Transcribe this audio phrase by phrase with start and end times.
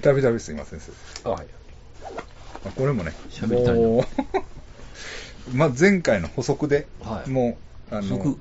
[0.00, 0.92] たびたびすいません、先
[1.22, 1.30] 生。
[1.30, 1.46] あ、はい。
[2.64, 4.06] あこれもね、喋りたいなもう
[5.56, 7.56] まあ前回の補足で、はいも
[7.90, 8.38] う、あの補足、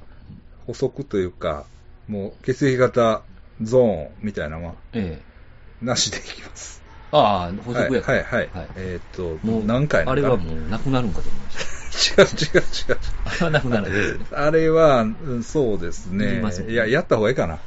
[0.67, 1.65] 補足というか、
[2.07, 3.21] もう血液型
[3.61, 5.85] ゾーンみたいなのは、ええ。
[5.85, 6.81] なしでいきます。
[7.11, 11.75] ああ、補足やったはい、はい、はいえーっと、もう、何回あれはもうなくなるんかと思いまし
[12.09, 12.95] 違う違う違う。
[13.23, 13.29] た。
[13.29, 14.19] あれはなくなる。
[14.31, 15.05] あれは、う
[15.35, 17.59] んそうですいねりますいや、やった方がいいかな。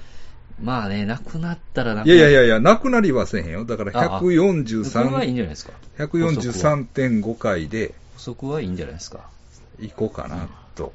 [0.62, 3.64] まあね、なくなったらなくいやいやいやいや、なくなりはせえへんよ。
[3.64, 5.72] だからああこれはいいん143、じゃないですか。
[5.99, 9.29] 143.5回で補足はいいんじゃないですか。
[9.79, 10.93] 行こうかな、と。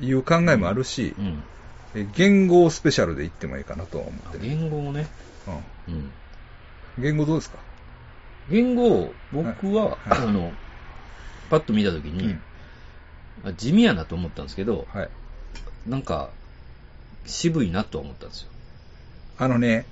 [0.00, 1.42] いう考えもあるしう、ん。
[1.94, 4.44] え言語スペシャルで行ってもいいかなとは思ってる。
[4.44, 5.06] 言語もね。
[5.88, 6.10] うんうん。
[6.98, 7.58] 言語どうですか？
[8.50, 10.52] 言語、僕は、はいあの、
[11.50, 12.42] パッと見たときに、うん
[13.42, 15.08] まあ地味やなと思ったんですけど、はい。
[15.86, 16.30] なんか、
[17.26, 18.48] 渋いなとは思ったんですよ。
[19.38, 19.86] あのね、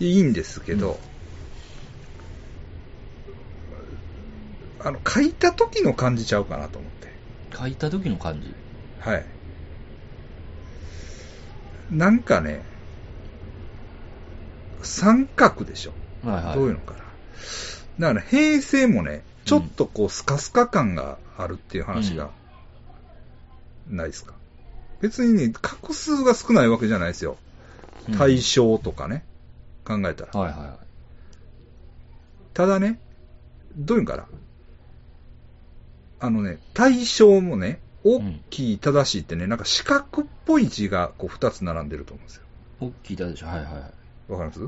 [0.00, 0.98] いいんですけど、
[4.82, 7.10] あの、書いた時の感じちゃうかなと思って。
[7.56, 8.54] 書いた時の感じ？
[9.00, 9.24] はい。
[11.90, 12.62] なんかね、
[14.82, 15.92] 三角でしょ？
[16.26, 16.54] はいはい。
[16.54, 16.94] どういうのか
[17.98, 18.08] な？
[18.08, 22.30] だから平成もね、ちょっとこうスカスカ感があるっていう話が
[23.90, 24.34] ないですか。
[25.00, 27.36] 別にね、画数が少ないわけじゃないですよ。
[28.08, 29.24] うん対象とかね、
[29.84, 30.40] 考えたら。
[30.40, 30.78] はいはいはい。
[32.54, 32.98] ただね、
[33.76, 34.26] どういうんかな。
[36.18, 42.42] あのね、対象もね、大きい正しいってね、なんか四角っぽい字がこう二つ並んでると思うんですよ。
[42.80, 43.46] 大きいたでしょ。
[43.46, 44.32] はいはいはい。
[44.32, 44.60] わかります？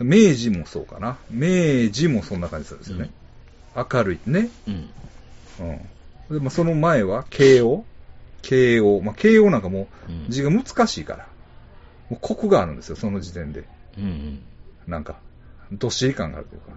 [0.00, 1.16] 明治もそうかな。
[1.30, 3.10] 明治もそんな感じするんですよね。
[3.74, 4.50] 明るいね。
[4.68, 4.90] うん。
[5.60, 5.72] う
[6.34, 6.36] ん。
[6.38, 7.84] でまあ、その前は、慶応
[8.44, 9.00] 慶応。
[9.00, 11.26] まあ、慶応なんかもうんう字が難しいから。
[12.10, 13.64] もうコクがあるんですよ、その時点で。
[13.96, 14.42] うんうん。
[14.86, 15.16] なんか、
[15.72, 16.72] どっしり感があるというか。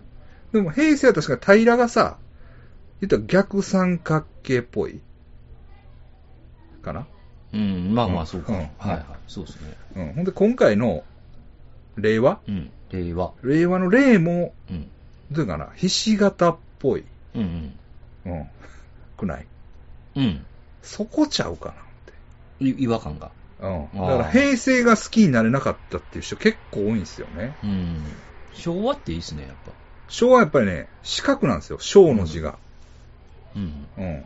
[0.53, 2.17] でも、平成は確か平がさ、
[3.02, 5.02] 言ったら逆三角形っぽい。
[6.81, 7.05] かな？
[7.53, 8.53] うん、まあまあ、そうか。
[8.53, 9.05] うんはいはい。
[9.27, 9.73] そうですね。
[9.97, 10.13] うん。
[10.13, 11.03] ほんで、今回の、
[11.97, 12.39] 令和？
[12.47, 12.71] うん。
[12.92, 13.33] 令和。
[13.43, 14.89] 令和の令も、うん。
[15.31, 17.03] どういうかな、ひし形っぽい。
[17.36, 17.73] うん
[18.25, 18.49] うん。
[19.17, 19.45] くない？
[20.15, 20.45] うん。
[20.82, 20.88] うん。
[20.88, 21.73] そこちゃうか
[22.60, 23.32] い違和感が。
[23.60, 23.70] な。
[23.70, 23.89] うん。
[23.93, 27.55] だから、平成が好きになれなかったっていう人結構多いんですよね。
[27.64, 28.04] うん。
[28.54, 29.71] 昭和っていいっすね、やっぱ。
[30.10, 31.77] 昭和はやっぱりね、四角なんですよ。
[31.80, 32.58] 小の字が。
[33.55, 33.87] うん。
[33.98, 34.23] うん。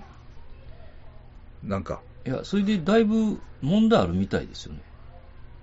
[1.70, 4.80] なんか、いや、それでだいぶ問題あるみたいですよね。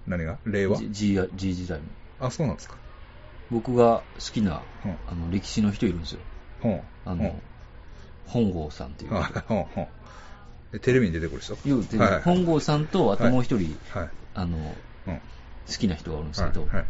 [0.07, 0.39] 何が？
[0.45, 1.85] 令和？G, G, 時代も。
[2.21, 2.77] あ、そうなんですか。
[3.51, 6.21] 僕が好きな、うんあの、歴史の人いるんですよ。
[6.65, 6.81] うん。
[7.05, 7.33] あのうん、
[8.27, 9.13] 本郷さんっていう。
[10.83, 11.57] テレビに出てくる人？
[11.65, 14.11] 言うて、はい本郷さんと、あともう一人、はい。
[14.35, 14.57] あの、
[15.07, 15.21] うん。
[15.67, 16.51] 好きな人がおるんですはい。
[16.53, 16.85] けど、はい。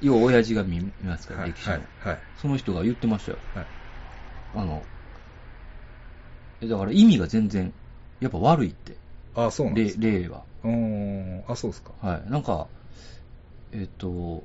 [0.00, 1.52] 要は親父が見見ますから、はい。
[1.52, 1.88] 歴史の、はい。
[2.00, 2.18] はい。
[2.36, 3.38] その人が言ってましたよ。
[3.54, 3.66] はい。
[4.54, 4.86] あの、
[6.60, 7.72] えだから意味が全然、
[8.20, 8.96] やっぱ悪いって、
[9.34, 10.06] あ、そうなんで例すか。
[10.06, 10.44] 例は。
[10.64, 11.44] うーん。
[11.48, 11.92] あ、そうですか。
[12.00, 12.30] はい。
[12.30, 12.68] なんか、
[13.72, 14.42] えっ、と、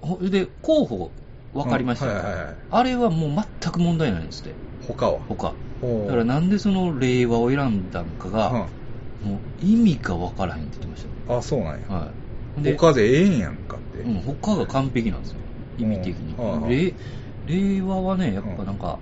[0.00, 1.12] ほで、候補
[1.52, 4.56] 分かりましたよ、うんはいはいはいあれはもう全く問題ないんですって、
[4.86, 5.20] 他は？
[5.28, 5.54] 他。
[6.06, 8.68] だからなんでその令和を選んだのかが、
[9.22, 11.86] もう意味が分からへんって言ってましうんあ、そうなんや。
[11.86, 11.94] た。
[11.94, 12.14] は
[12.58, 12.62] い。
[12.62, 13.98] で、他でええんやんかって。
[14.00, 15.38] うん、他が完璧なんですよ。
[15.78, 16.34] 意味的に。
[16.34, 16.94] うんは令
[17.44, 19.00] 令和はね、やっぱなんか、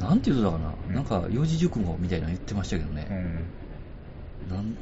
[0.00, 3.06] なんて言うのかな、うんなんか四字熟語みたいなの言ってましたけどね。
[3.08, 3.52] うん。
[4.48, 4.74] なん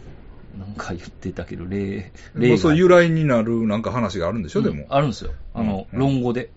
[0.59, 4.87] なんか言ってたけど、例、もうそう由来になるなんか話があるんでしょ、でもうん。
[4.89, 5.33] あるんですよ。
[5.55, 6.51] あの、うん論語で。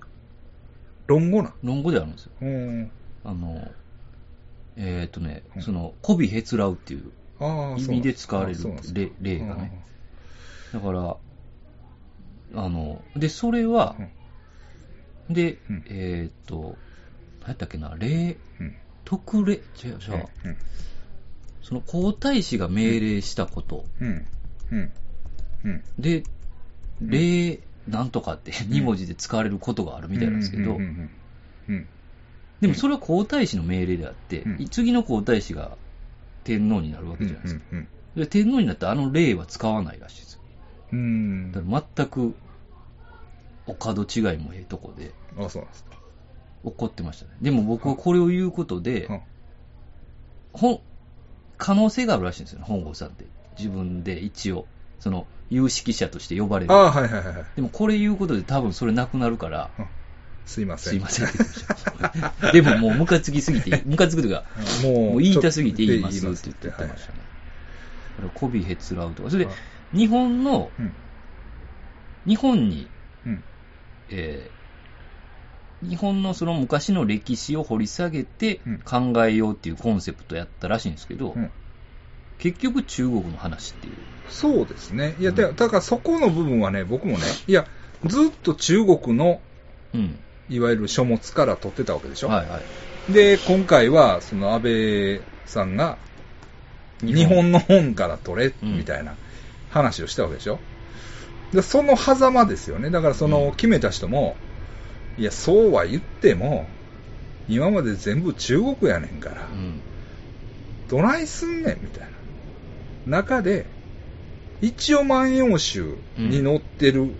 [1.07, 1.53] 論語な。
[1.61, 2.31] 論語であるんですよ。
[2.41, 2.91] うん。
[3.25, 3.71] あの、
[4.75, 7.11] えっ、とね、うんその、媚びへつらうっていう
[7.77, 8.59] 意味で使われる
[8.93, 9.71] 例例がね。
[10.73, 11.17] だから、
[12.55, 13.95] あの、で、それは、
[15.29, 16.77] で、うんえっ、と、
[17.41, 18.65] 何やったっけな、例、うん。
[18.67, 18.75] うん。
[19.05, 19.99] 特例、違う、違う、
[20.45, 20.57] うん。
[21.61, 24.25] その皇太子が命令したことうん。
[24.71, 24.91] うん。
[25.63, 25.83] うん。
[25.97, 26.23] で、
[27.01, 31.09] 例、なんとかって2文字で使われることがあるみたいなんですけどうんう、ん
[31.69, 31.87] うん
[32.63, 35.77] でもそれは皇太子の命令であって、うん次の皇太子が
[36.45, 37.17] 天皇になるわうん。
[37.19, 37.61] けじゃないですか。
[37.73, 37.87] うん。
[38.15, 40.39] で天皇になったらあの例は使わないらしいですよ。
[40.93, 41.51] うん。
[41.51, 42.33] だから全く
[43.67, 45.91] お門違いもええとこであ、そうなんですか。
[46.63, 47.31] 怒ってましたね。
[47.41, 49.21] でも僕はこれを言うことで、うん
[50.53, 50.79] ほん
[51.57, 53.25] 可能性があるらしいんですよね、本郷さんって。
[53.57, 54.65] 自分で一応、
[54.99, 56.73] その、有識者として呼ばれる。
[56.73, 57.45] ああ、はいはいはいはい。
[57.55, 59.85] でもこれ言うことで多分それなくなるから、うん
[60.45, 60.93] すいません。
[60.93, 62.51] すいません。
[62.51, 64.43] でももうムカつきすぎて、 ムカつくというか、
[64.83, 67.19] もう、言いたすぎて言いますって言ってましたね。
[68.35, 69.29] コビヘツラウとか。
[69.29, 69.55] それであ、
[69.97, 70.91] 日本の、うん。
[72.25, 72.87] 日本に、
[73.25, 73.43] うん。
[74.09, 74.63] えー
[75.83, 81.51] 日本のその昔の歴史を掘り下げてうん考えようっていうコンセプトやったらしいんですけど、うん
[82.39, 83.93] 結局中国の話っていう。
[84.27, 85.15] そうですね。
[85.19, 87.67] いや、うんだだからそこの部分はね、僕もね、いや、
[88.05, 89.39] ずっと中国の、
[89.93, 90.17] うん。
[90.49, 92.27] いわゆる書物から取ってたわけでしょ？
[92.27, 92.59] はいは
[93.09, 93.13] い。
[93.13, 95.97] で、今回は、その安倍さんが、
[97.01, 99.15] 日本の本から取れ、うんみたいな
[99.69, 100.59] 話をしたわけでしょ？
[101.53, 102.89] で、その狭間ですよね。
[102.89, 104.35] だからその決めた人も、
[105.17, 106.65] いや、そうは言っても、
[107.47, 109.81] 今まで全部中国やねんから、うん。
[110.89, 112.07] どないすんねんみたい
[113.07, 113.17] な。
[113.19, 113.65] 中で、
[114.61, 117.11] 一応万葉集に載ってる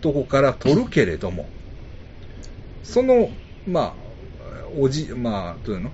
[0.00, 1.48] とこから取るけれども、
[2.86, 3.30] その、
[3.66, 3.94] まあ、
[4.78, 5.90] おじ、まあ、どういうの？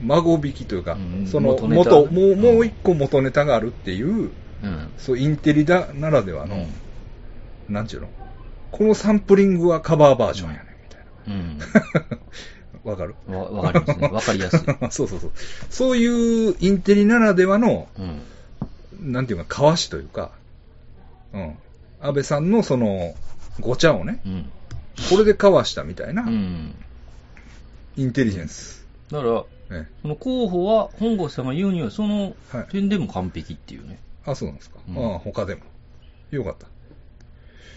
[0.00, 4.30] 孫引きというか、うんその元ネタ元、もう、もううん一個元ネタがあるっていう、
[4.62, 4.92] うん。
[4.96, 6.74] そう、インテリだならではの、うん
[7.68, 8.08] なんちゅうの？
[8.72, 11.58] このサンプリングはカバーバージョンやねん、みたいうん。
[11.58, 11.64] な。
[12.90, 13.14] わかる？
[13.28, 14.08] わわかりますね。
[14.08, 14.60] わかりやすい。
[14.90, 15.32] そうそうそう。
[15.70, 19.12] そういうインテリならではの、うん。
[19.12, 20.32] なんていうか、かわしというか、
[21.32, 21.54] うん。
[22.00, 23.14] 安倍さんのその、
[23.60, 24.50] ごちゃをね、うん。
[25.10, 26.74] これでかわしたみたいな、うん。
[27.96, 28.86] インテリジェンス。
[29.10, 29.24] だか
[29.70, 33.98] ら、ね、その候補は、本郷さんが言うには、そのはい点でも完璧っていうね。
[34.24, 34.78] あ、そうなんですか。
[34.88, 35.62] うんああ、他でも。
[36.30, 36.66] よかった。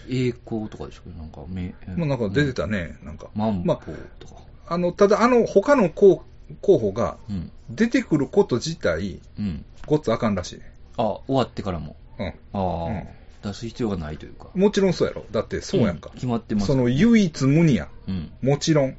[0.08, 1.10] 栄光とかでしょ？
[1.18, 3.28] なんか、め、まあなんか出てたね、なんか。
[3.34, 4.36] マンまポとか。
[4.68, 6.24] あの、ただあの、他の候
[6.62, 7.52] 候補がうん。
[7.70, 9.66] 出てくること自体、うん。
[9.88, 10.72] ごっつあかんらしいね。
[10.98, 11.96] あ、終わってからも。
[12.20, 12.28] うん。
[12.28, 13.08] ああ、うん
[13.46, 14.50] 出す必要がないというか。
[14.56, 15.26] もちろんそうやろ。
[15.32, 16.10] だってそうやんか。
[16.12, 16.68] うん決まってます。
[16.68, 17.90] その唯一無二やん。
[18.08, 18.32] うん。
[18.42, 18.98] もちろん。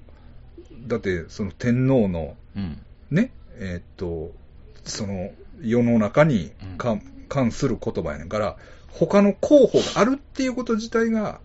[0.86, 2.80] だって、その天皇の、うん。
[3.10, 4.32] ね、えーっと、
[4.84, 8.56] その世の中にうん関関する言葉やねんから、
[8.90, 11.40] 他の候補があるっていうこと自体が、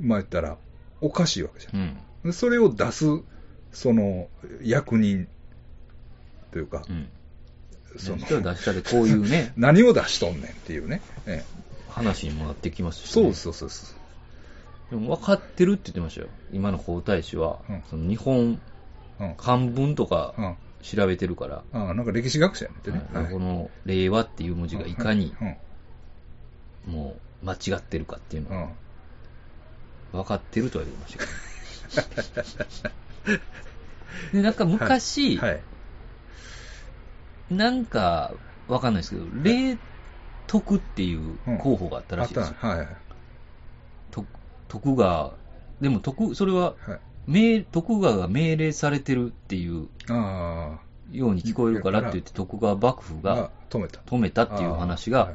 [0.00, 0.56] まあ言ったら、
[1.00, 1.80] おかしいわけじゃん。
[1.80, 1.96] うん。
[2.24, 3.06] でそれを出す、
[3.72, 4.28] その、
[4.62, 5.28] 役人
[6.50, 7.08] というか、うん。
[7.98, 11.02] そのそしたら出したでこういうね、 何を出しとんねんっていうね。
[11.26, 13.08] ええ話にもなってきますし、ね。
[13.08, 13.96] そうです、そうです。
[14.90, 16.28] でも分かってるって言ってましたよ。
[16.52, 18.60] 今の皇太子は、うんその日本
[19.20, 19.34] うん。
[19.36, 20.56] 漢文とかうん。
[20.82, 23.04] 調べてるから、ああ、なんか歴史学者やねんってね。
[23.12, 25.32] はいこの令和っていう文字がいかに
[26.86, 26.92] うん。
[26.92, 28.50] もう間違ってるかっていううん。
[28.50, 28.68] のは
[30.12, 31.16] 分かってるとは言ってまし
[31.92, 32.62] たけど。
[34.32, 35.60] で、なんか昔、はい。
[37.50, 38.32] なんか
[38.66, 39.78] 分かんないですけど、霊
[40.52, 42.54] 徳っていう候補があったらしいですよ。
[42.56, 42.88] あったはいはい。
[44.10, 44.26] 徳
[44.68, 45.32] 徳川、
[45.80, 47.00] でも徳、それははい。
[47.26, 53.28] 命徳川が命令されてるっていうあように聞こえるからって言って、徳川幕府あ。
[53.28, 54.00] がが止めた。
[54.00, 55.32] 止めたっていう話が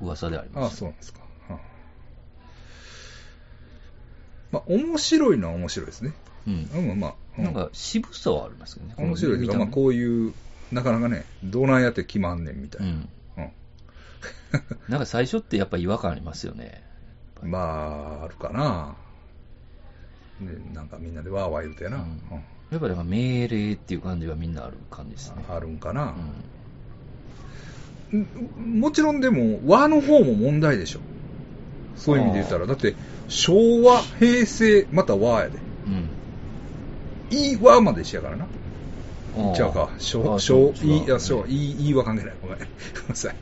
[0.00, 0.78] 噂でありああ、ます。
[0.78, 1.20] そうなんですか。
[1.50, 1.56] うん
[4.52, 6.12] まあ、面白いのは面白いですね。
[6.46, 6.70] うん。
[6.90, 8.94] うん、まあ、うんなんか渋さはありますけどね。
[8.96, 9.70] 面白いというか、まあ、う。
[9.70, 10.32] こういう、
[10.72, 12.92] なかなかね、どないやって決まんねんみたいうな。
[12.92, 12.94] ん。
[12.94, 13.08] うん
[14.88, 16.82] なんか最初ってやっぱ違和感ありますよね。
[17.42, 18.94] まあ、あるかな。
[20.40, 21.96] ね、なんかみんなでわーわー言うてやな。
[21.96, 25.44] うんうんやっぱり命令っていう感じがみんなある感じですね。
[25.48, 26.14] あるんかな
[28.12, 28.20] う、ん。
[28.20, 31.00] んもちろんでも、和の方も問題でしょ。
[31.96, 32.66] そういう意味で言ったら。
[32.66, 32.94] だって、
[33.28, 35.58] 昭和、平成、また和やで。
[35.88, 36.08] うん。
[37.36, 38.46] いい和まで一緒やからな。
[39.56, 39.90] ちゃうか。
[39.98, 42.34] 昭、あ昭、そういい、いや、昭和、いい、いい和関係ない。
[42.40, 42.58] ごめん。
[42.58, 42.68] ごめん
[43.08, 43.34] なさい。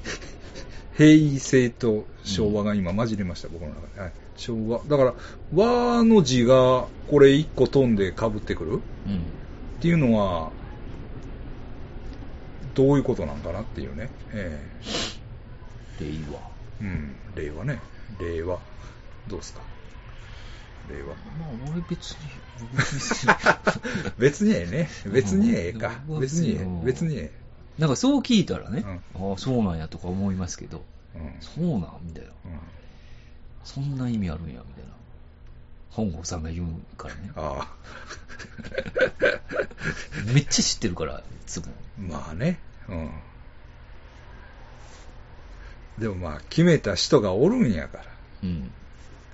[0.98, 4.00] 平成と昭和が今混じりました、僕の中で。
[4.00, 4.12] はい。
[4.36, 4.80] 昭和。
[4.88, 5.14] だから、
[5.54, 8.80] 和の字が、これ一個飛んで被ってくるうん。
[8.80, 8.80] っ
[9.80, 10.50] ていうのは、
[12.74, 14.10] どういうことなんかなっていうね。
[14.32, 14.60] え
[16.00, 16.40] 令和。
[16.82, 17.16] えうん。
[17.36, 17.78] 令和ね。
[18.18, 18.58] 令和。
[19.28, 19.60] どうですか？
[20.90, 21.08] 令和。
[21.08, 22.18] まあ俺別に、
[24.18, 24.88] 別にええね。
[25.12, 26.16] 別にええかう。
[26.16, 26.84] ん別にええうん。
[26.84, 27.30] 別にえ
[27.78, 31.18] なんかそう聞いたらね、うああ、そうなんやとか思いますけど、え。
[31.18, 31.36] うん。
[31.40, 32.30] そうなんみたいな。
[32.44, 32.58] うん
[33.68, 34.90] そんな意味あるんや、みたいな。
[35.90, 37.32] 本郷さんが言うからね。
[37.36, 37.76] あ
[40.32, 41.66] めっちゃ知ってるから、いつも。
[41.66, 42.00] あ。
[42.00, 42.58] まあね。
[42.88, 43.10] うん。
[45.98, 47.98] でもまあ、決めた人がおるんやか
[48.42, 48.70] うん。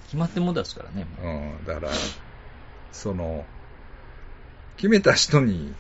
[0.06, 1.06] 決まっても出すからね。
[1.22, 1.30] ら。
[1.30, 1.64] うん。
[1.64, 1.92] だから、
[2.90, 3.44] その、
[4.76, 5.72] 決めた人に、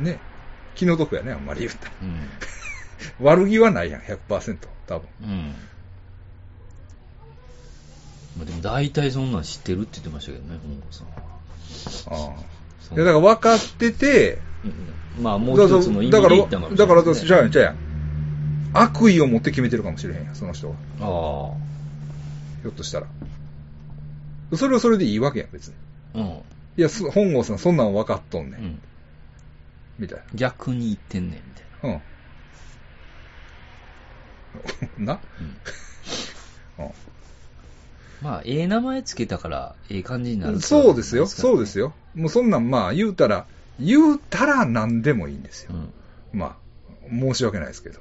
[0.00, 0.18] ね、
[0.74, 1.92] 気の毒やね、あんまり言ったら。
[2.02, 2.08] うん。
[2.08, 2.16] うん。
[3.20, 4.58] 悪気はないやん、100%。
[4.86, 5.08] 多分。
[5.22, 5.54] うん。
[8.36, 12.34] まあでも大体そんなん知ってるって言ってましたけどね、本郷さんは。
[12.34, 12.94] ああ。
[12.94, 17.74] いやだから分かってて、うんまあ、もう一つの意味でだから、言ったかもしれだから、ないですねじゃあ、じゃ
[18.74, 20.74] あ、悪意を持って決めてるかもしれへんやん、その人は。
[21.00, 21.56] あ
[22.62, 23.06] ひょっとしたら。
[24.56, 25.74] それはそれでいいわけやん、別に。
[26.14, 26.18] あ。
[26.18, 26.26] うん。
[26.26, 26.42] い
[26.76, 28.60] や、そ本郷さん、そんなん分かっとんねん。
[28.60, 28.80] うん。
[29.98, 32.00] みたい逆に言ってんねん、みたいな。
[34.98, 35.04] うん。
[35.04, 35.14] な？
[35.14, 35.20] な。
[36.78, 36.86] うん。
[36.86, 36.92] うん
[38.22, 41.86] まあ、ええ名前つけたから、ええ感じになるそうですよ、そうですよ。
[42.14, 42.22] よ。
[42.22, 43.46] もうそんなん、まあ、言うたら、
[43.78, 45.74] 言うたら何でもいいんですよ。
[45.74, 45.92] うん。
[46.32, 46.56] まあ、
[47.10, 48.00] 申し訳ないですけど。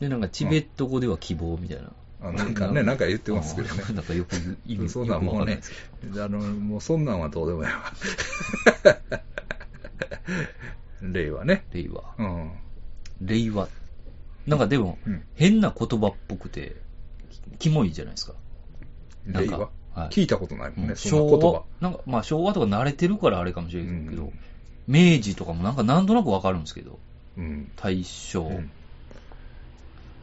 [0.00, 1.92] で、なんか、チベット語では希望みたいな。
[2.22, 3.92] あなんかね、なんか言ってますけどねあ。
[3.92, 7.92] なんかよく言うそんなんもうねよくわかんないですけ、あの、もうそんなんはどうでもいいわ。
[11.02, 11.64] 令和ね。
[11.72, 12.14] ど令和。
[12.18, 12.52] うん。
[13.20, 13.68] 令和。
[14.46, 16.76] なんかでも、うん変な言葉っぽくて、
[17.58, 18.34] キモいじゃないですか。
[19.26, 20.06] 令和、は？
[20.06, 21.62] い聞いたことないもんね、うんそ言葉。
[21.80, 24.32] なんか、まあ昭和とか慣れてるからあれかもしれないけど、うん
[24.88, 26.98] 明治とかもなんかなんとなくわかるんですけど、
[27.36, 27.70] うん。
[27.76, 28.70] 大正、うん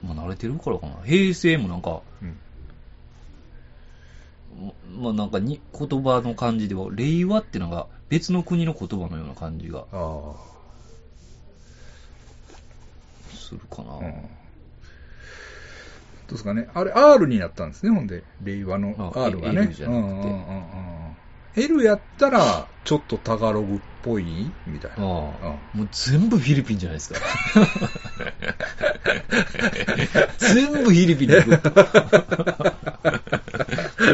[0.03, 0.95] まあ慣れてるからかな。
[1.05, 2.37] 平成もなんか、うん
[4.99, 10.33] まあなんかに言葉の感じでは、令和ってなんか別の国の言葉のような感じがあ
[13.47, 13.93] するかな。
[13.93, 13.97] あ。
[13.97, 14.03] うん。
[14.03, 14.09] ど
[16.29, 16.67] うですかね。
[16.73, 18.23] あれ、R になったんですね、ほんで。
[18.43, 19.61] 令和のあ R がね。
[19.61, 21.15] L じゃなくてうんうんうんうん。
[21.55, 24.51] L やったら、ちょっとタガログっぽい？
[24.67, 24.97] みたいな。
[24.97, 25.03] ああ
[25.73, 27.19] もう全部フィリピンじゃないですか。
[30.37, 31.41] 全部フィリピンで。
[31.41, 31.51] フ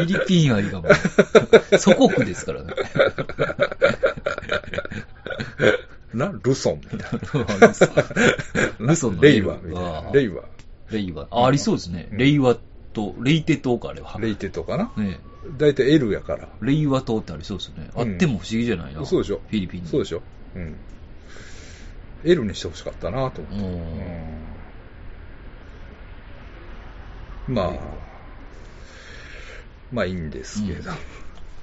[0.00, 2.72] ィリピン愛がもう、祖国ですからね。
[6.14, 7.10] な、ルソンみたい
[8.78, 9.28] ルソンのな。
[9.28, 10.10] レイワみたいな。
[10.12, 10.42] レイワ。
[10.90, 11.26] レイワ。
[11.30, 12.08] あありそうですね。
[12.12, 12.56] うんレイワ
[12.92, 14.16] と、レイテ島か、あれは。
[14.20, 14.92] レイテとかな。
[14.96, 15.18] ね
[15.58, 16.48] だいたい L やから。
[16.62, 17.90] レイワ島ってありそうですよね。
[17.94, 19.04] あうんっても不思議じゃないな。
[19.04, 19.88] そうでしょフィリピンに。
[19.88, 20.22] そうでしょ
[20.54, 20.76] うん。
[22.24, 24.34] L にしてほしかったなと思って。
[27.48, 27.72] まあ、
[29.92, 30.90] まあいいんですけど。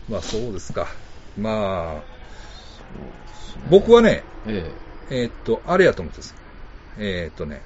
[0.10, 0.88] まあそうですか。
[1.38, 2.11] まあ、
[3.70, 4.72] 僕はね、え
[5.10, 6.36] えーっと、あれやと思ってます。
[6.98, 7.62] えーっとね、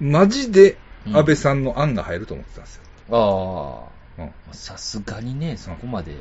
[0.00, 0.76] マジで
[1.12, 2.82] 安倍さんの案が入ると思ってたんですよ。
[4.18, 4.20] え。
[4.20, 4.32] あうんあ。
[4.52, 6.12] さすがにね、そこまで。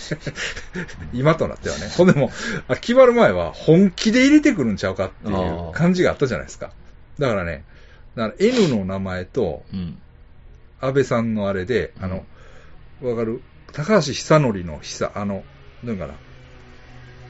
[1.12, 1.88] 今となってはね。
[1.96, 2.30] ほんでも、
[2.68, 6.72] あ決まる前は本気で入れてくるんちゃうかっていう感じがあったじゃないですか。
[7.18, 7.64] だからね、
[8.16, 9.98] だから N の名前とうん。
[10.82, 12.24] 安倍さんのあれで、あの、
[13.02, 13.42] わかる？
[13.72, 15.44] 高橋久則の久、あの、
[15.84, 16.12] どういうのか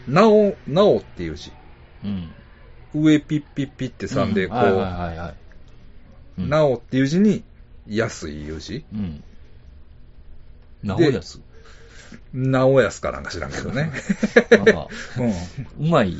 [0.08, 0.22] な。
[0.22, 1.52] なお、なおっていう字。
[2.04, 2.32] うん。
[2.94, 5.34] 上ピッピッピって3で、こう、はいはいはいはい。
[6.38, 7.44] うんなおっていう字に、
[7.86, 8.84] 安いいう字。
[8.94, 9.22] うん。
[10.82, 11.38] なおやす？
[12.32, 13.92] なおやすかなんか知らんけどね。
[14.50, 15.86] なんか、 うん。
[15.86, 16.16] うまい、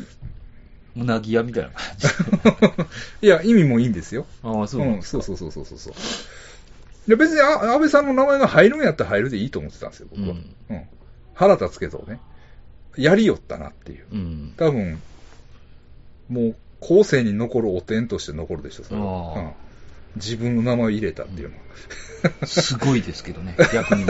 [0.97, 2.07] うなぎ屋みたいな感じ。
[3.27, 4.27] いや、意味もいいんですよ。
[4.43, 5.03] ああ、そうなん。
[5.03, 5.95] そうそうそうそうそう。
[7.09, 10.29] で別にあ安倍さんの名前が入るんやったら入るでいいと思ってたんですよ、僕は。
[10.29, 10.83] うんうん。
[11.35, 12.21] 腹立つけどね。
[12.97, 14.07] やりよったなっていう。
[14.13, 14.55] うん。
[14.57, 15.01] 多分、
[16.29, 19.35] もう、後世に残るお点として残るでしょ、それは。
[19.35, 19.53] うん。
[20.17, 22.47] 自分の名前を入れたっていうのは。
[22.47, 24.05] すごいですけどね、 逆に。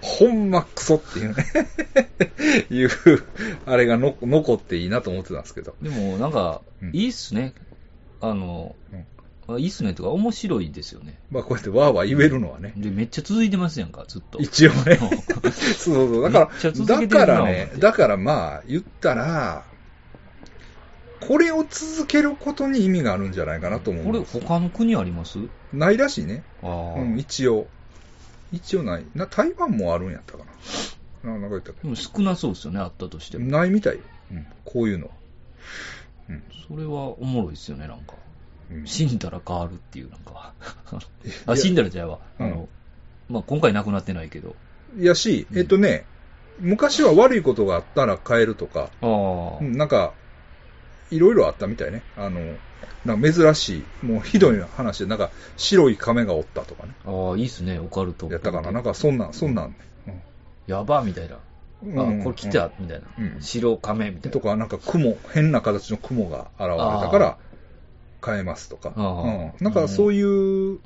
[0.00, 1.44] ほんまクソっていうね。
[2.70, 2.90] いう、
[3.66, 5.74] あれがの残っていいなと思ってたんですけど。
[5.82, 7.54] でも、なんかうん、いいっすね。
[8.20, 8.96] あの、あ
[9.58, 11.18] いいっすねとか、面白いですよね。
[11.30, 12.72] まあこうやってわーわー言えるのはね。
[12.76, 14.38] で、めっちゃ続いてますやんか、ずっと。
[14.38, 14.98] 一応ね。
[15.78, 16.22] そうそう。
[16.22, 19.64] だから、だからねだからまあ、言ったら、
[21.20, 24.40] これを続けることに意味があるんじゃないかなと思これ、うんです。
[24.40, 25.38] 他の国あります？
[25.72, 26.42] ないらしいね。
[26.62, 27.66] ああ、うん、一応。
[28.52, 29.04] 一応ない。
[29.14, 30.44] な、台湾もあるんやったか
[31.24, 31.32] な。
[31.32, 33.50] ななんか言ったっでも少なそうですよね、あったとしてけも。
[33.50, 34.00] ないみたいよ。
[34.32, 35.12] うん、こういうのは。
[36.30, 36.42] うん。
[36.68, 38.14] それはおもろいですよね、なんか。
[38.70, 40.52] うん死んだら変わるっていう、なんか。
[41.24, 42.68] いあ、や死んだらじゃあうんの、
[43.28, 44.54] まあ、今回亡くなってないけど。
[44.98, 46.04] やし、うんえっとね、
[46.60, 50.12] 昔は悪いことがあったら変えるとか、ああ、うんなんか、
[51.10, 52.02] いろいろあったみたいね。
[52.16, 52.40] あの、
[53.04, 56.92] なんか珍しい、もうひどい話で、なんか白い亀がおったとかね。
[57.06, 58.28] ああ、いいっすね、オカルト。
[58.30, 58.70] やったかな。
[58.72, 59.74] なんかそんなん、そんなん。
[60.66, 61.38] やば、みたいな。
[61.82, 63.06] うんあ、これ来た、みたいな。
[63.18, 64.30] うん白亀、みたいな。
[64.30, 67.38] とか、なんか雲、変な形の雲が現れたから、
[68.24, 68.92] 変えますとか。
[68.96, 70.78] うん、なんかそういう、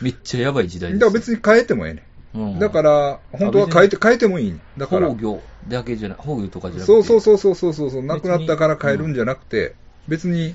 [0.00, 1.00] めっちゃやばい時代です。
[1.00, 2.58] だから別に変えてもええねうんん。
[2.58, 4.60] だから、本当は変えて、変えてもいいねん。
[4.76, 6.86] だから、崩御だけじゃない、崩御とかじゃなくて。
[6.86, 9.74] そうそうそうそうそうそうそう、亡くなったから変えるんじゃなくて、
[10.06, 10.54] 別に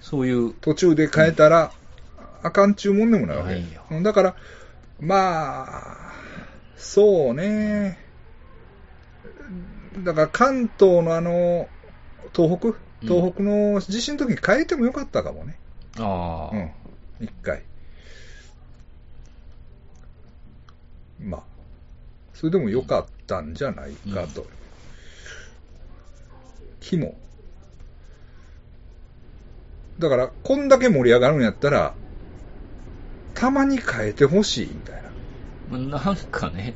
[0.00, 1.72] そういう、途中で変えたら、
[2.42, 4.36] あかんちゅうもんでもないわけうんだから、
[5.00, 6.12] まあ、
[6.76, 7.98] そうね。
[10.04, 11.68] だから関東のあの、
[12.34, 15.56] 東北うん東北の地震の時に変えてもよかったかもね。
[15.98, 16.70] ああ、うん。
[17.20, 17.62] 一回。
[21.20, 21.42] まあ、
[22.34, 24.46] それでもよかったんじゃないかと。
[26.80, 27.14] 肝。
[29.98, 31.94] だから、こんだけ盛り上がるんやったら、
[33.34, 35.07] たまに変えてほしいみたいな。
[35.68, 36.74] まあなんかね。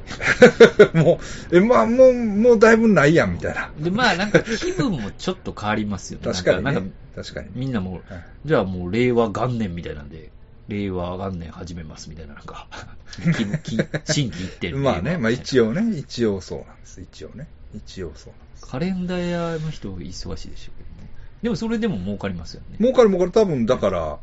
[0.95, 1.19] も
[1.51, 3.71] う、え、まあ、もう、もうだいぶないやん、みたいな。
[3.79, 6.27] で、まあなんか気分もちょっと変わりますよね。
[6.31, 6.97] 確かにねなんか。
[7.17, 7.49] 確かに。
[7.55, 10.31] みんなもう、はいじゃあもう令和元年みたいなんで、
[10.69, 12.67] 令和元年始めますみたいな、なんか、
[13.37, 13.77] 気分、気
[14.13, 14.73] 心機一転。
[14.73, 15.69] まあね、まあ一応。
[15.69, 17.01] 応ね、一応そうなんです。
[17.01, 17.47] 一応ね。
[17.75, 18.67] 一応そうなんです。
[18.67, 21.11] カレンダー屋の人忙しいでしょうけどね。
[21.43, 22.79] でもそれでも儲かりますよね。
[22.79, 24.19] 儲かる儲かる多分、だから、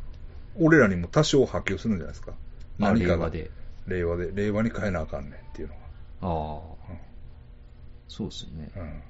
[0.55, 2.31] 俺らにも多少波及するんじゃないですか。
[2.31, 2.35] あ
[2.77, 3.51] 何かが令和で。
[3.89, 5.73] 令和で、令和に変えなあかんねんっていうの
[6.21, 6.27] あ
[6.89, 6.99] あ、が。
[8.07, 8.71] そうですよね。
[8.75, 8.81] うん。
[8.83, 9.01] うん。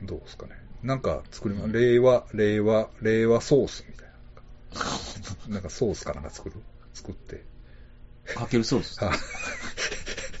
[0.00, 0.52] うん、どうですかね。
[0.82, 4.08] なんか作りま、令和、令和、令和ソースみたい
[5.48, 5.54] な。
[5.54, 6.56] なんかソースかなんか作る？
[6.94, 7.42] 作って。
[8.34, 9.02] かけるソース？
[9.02, 9.10] あ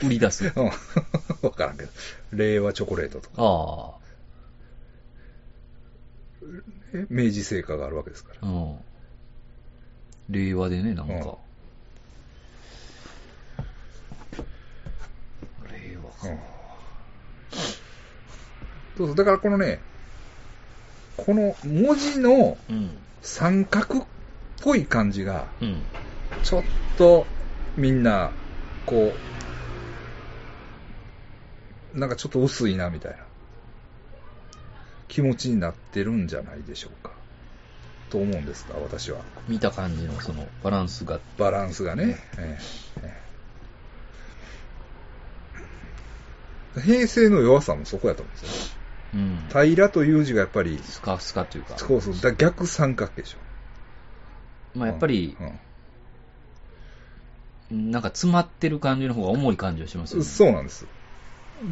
[0.04, 0.52] 売り出す？
[0.54, 0.64] うん。
[0.66, 0.70] わ
[1.50, 1.90] からんけど。
[2.32, 3.34] 令和チョコレートとか。
[3.38, 3.98] あ
[6.94, 8.46] え明治製菓があるわけですからあ、。
[8.46, 8.78] うん。
[10.30, 11.36] 令和でね、なんうんか。
[15.72, 16.42] 令和うんか。
[18.96, 19.80] そうそう、だからこのね、
[21.16, 22.90] この文字のうん。
[23.20, 24.04] 三角っ
[24.62, 25.82] ぽい感じが、うん。
[26.42, 26.62] ちょっ
[26.96, 27.26] と
[27.76, 28.30] みんな、
[28.86, 29.12] こ
[31.94, 33.18] う、なんかちょっと薄いなみたいな
[35.08, 37.17] 気持ちになってるんじゃないでしょうか。
[38.10, 39.20] と思うんですが、私は。
[39.48, 41.20] 見た感じのそのバランスが。
[41.38, 42.18] バランスがね。
[42.38, 42.58] え
[43.02, 43.28] えええ
[46.80, 48.78] 平成の弱さもそこやと思うんですよ。
[49.14, 49.38] うん。
[49.48, 51.78] 平らという字がやっぱり、スカスカというか。
[51.78, 53.38] そうそう、だ逆三角形でしょ。
[54.78, 55.36] まあやっぱり
[57.70, 60.24] う、んなんか詰まってる感じの方が重い感じがしますよね。
[60.24, 60.86] そうなんです。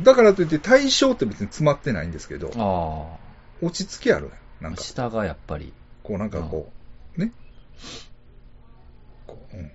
[0.02, 4.30] だからといって対象って別に詰まってないんですけど、あ落ち着きある。
[4.60, 4.72] なあ。
[4.72, 5.72] んか、下がやっぱり。
[6.06, 6.70] こうなんかこ
[7.18, 7.32] う、ね。
[9.26, 9.70] こう、うん。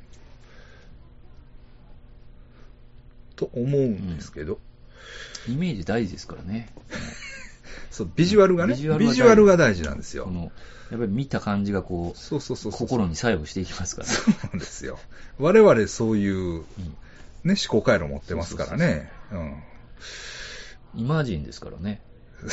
[3.35, 4.59] と思うんですけど、
[5.49, 6.69] イメージ大事ですからね。
[7.91, 10.31] そう、ビジュアルがね、ビビジュアルが大事なんですよこ。
[10.31, 10.53] の、
[10.89, 12.71] やっぱり見た感じがこう、そうそうそう。
[12.71, 14.07] 心に作用していきますから。
[14.07, 14.99] そうなんですよ。
[15.37, 16.63] 我々そういう、うん
[17.43, 19.11] ね、思考回路持ってますからね。
[19.33, 19.63] うん。
[20.95, 21.99] イマジンですからね。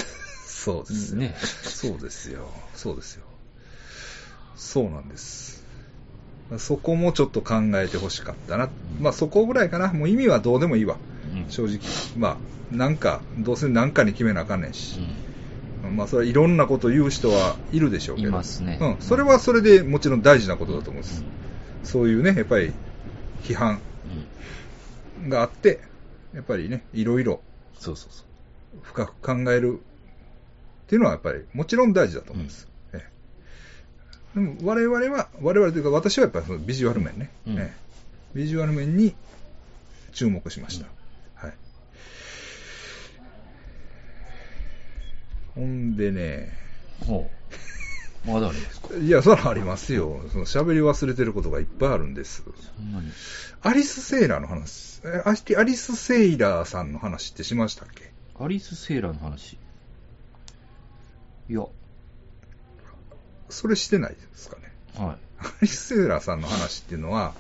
[0.47, 1.19] そうですよ。
[1.19, 2.51] ねそうですよ。
[2.75, 3.28] そうですよ。
[4.59, 5.65] そうなんです。
[6.59, 8.69] そこもちょっと考えてほしかったな。
[9.01, 9.93] まあそこぐらいかな。
[9.93, 10.97] もう意味はどうでもいいわ。
[11.33, 11.79] うん正直。
[12.17, 12.39] ま
[12.73, 14.99] あ、なんか、どうせなんかに決めなあかんねんうし。
[15.87, 18.29] んまあそれはいろんなこと言う人はいるでしょうけど。
[18.29, 18.97] いますねうん。
[19.01, 21.23] それはそれでもちろん大事なことだと思うんです。
[21.23, 22.73] うそういうね、やっぱり
[23.45, 23.81] 批判
[25.25, 25.81] んがあって、
[26.35, 27.41] やっぱりね、いろいろ
[27.79, 28.81] そうそうそう。
[28.83, 29.79] 深く考える
[30.87, 32.67] っていうのはやっぱりもちろん大事だと思うんです。
[34.39, 37.89] ええでも我々は、我々というか私はやっぱりそのビジュアル面ね、うんええ
[38.35, 39.15] ビジュアル面に
[40.13, 40.87] 注目しました。
[41.35, 41.55] はい。
[45.55, 46.53] ほんでね、
[47.07, 47.31] ほ
[48.27, 48.29] う。
[48.29, 48.95] まだあるんですか？
[48.97, 50.21] いや、そらありますよ。
[50.31, 52.43] その喋り忘れてることがいっぱいあるんです。
[52.77, 53.11] そんなに。
[53.63, 58.13] アリス・セイラーの話、えアリアリス・セイラーさんの話ってしましたっけ？
[58.39, 59.57] アリス・セーラーの話。
[61.49, 61.65] いや、
[63.51, 64.73] それしてないですかね。
[64.97, 65.17] はい。
[65.41, 67.35] アリス・セイラーさんの話っていうのは、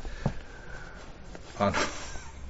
[1.58, 1.72] あ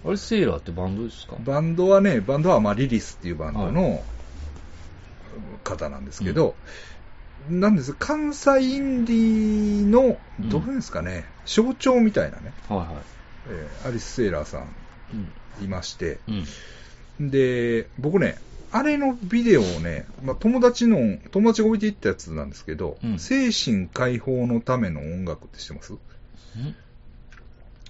[0.06, 1.32] アリス・セーラーってバンドですか？
[1.32, 4.02] の、バンドはね、バンドはまあリリスっていうバンドの
[5.64, 6.54] 方なんですけど、
[7.48, 13.02] なんです、関西インディーの、うんどういうんですかね、象徴みたいなね、はいは
[13.48, 14.64] えーアリス・セイラーさんい。
[15.14, 15.64] うん。
[15.64, 16.20] いまして、
[17.18, 17.30] うん。
[17.30, 18.36] で、僕ね、
[18.70, 25.92] あれのビデオをね、まあ、友達の、友達が置いていったやつなんですけど、うん精神解放のための音楽って知ってます？
[25.92, 25.98] うん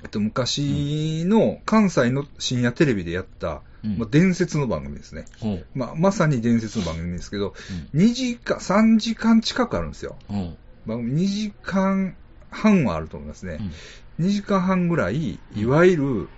[0.05, 5.25] えっと、昔の関西の深夜テレビでやった、うんまあ、伝説の番組ですね。
[5.41, 5.67] ほう。
[5.75, 7.55] まあ、まさに伝説の番組ですけど、
[7.95, 10.17] うん2時間、3時間近くあるんですよ。
[10.31, 10.57] うん。
[10.87, 12.17] 番組2時間
[12.51, 13.59] 半はあると思いますね。
[13.61, 13.73] うん
[14.19, 16.29] 2時間半ぐらい、いわゆる、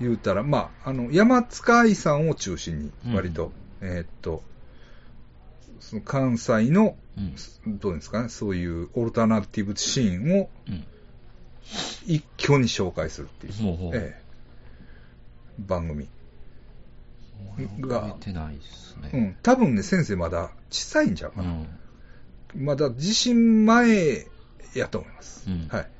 [0.00, 4.42] 言うたら、まあ、あの、山塚愛さんを中心に、割と、えーっと、
[5.80, 7.78] その関西の、うん。
[7.78, 10.84] どうですかね、そういうオルタナティブシーンをうん。
[12.06, 13.52] 一挙に紹介するっていう。
[13.54, 13.90] ほうほう。
[13.94, 14.24] ええ
[15.58, 16.08] 番組。
[17.80, 19.10] が覚えてないですね。
[19.12, 19.36] うん。
[19.42, 21.50] 多分ね、先生まだ小さいんちゃうかな。
[21.50, 21.68] うん。
[22.64, 24.26] まだ地震前
[24.74, 25.48] やと思います。
[25.48, 25.90] うんはい。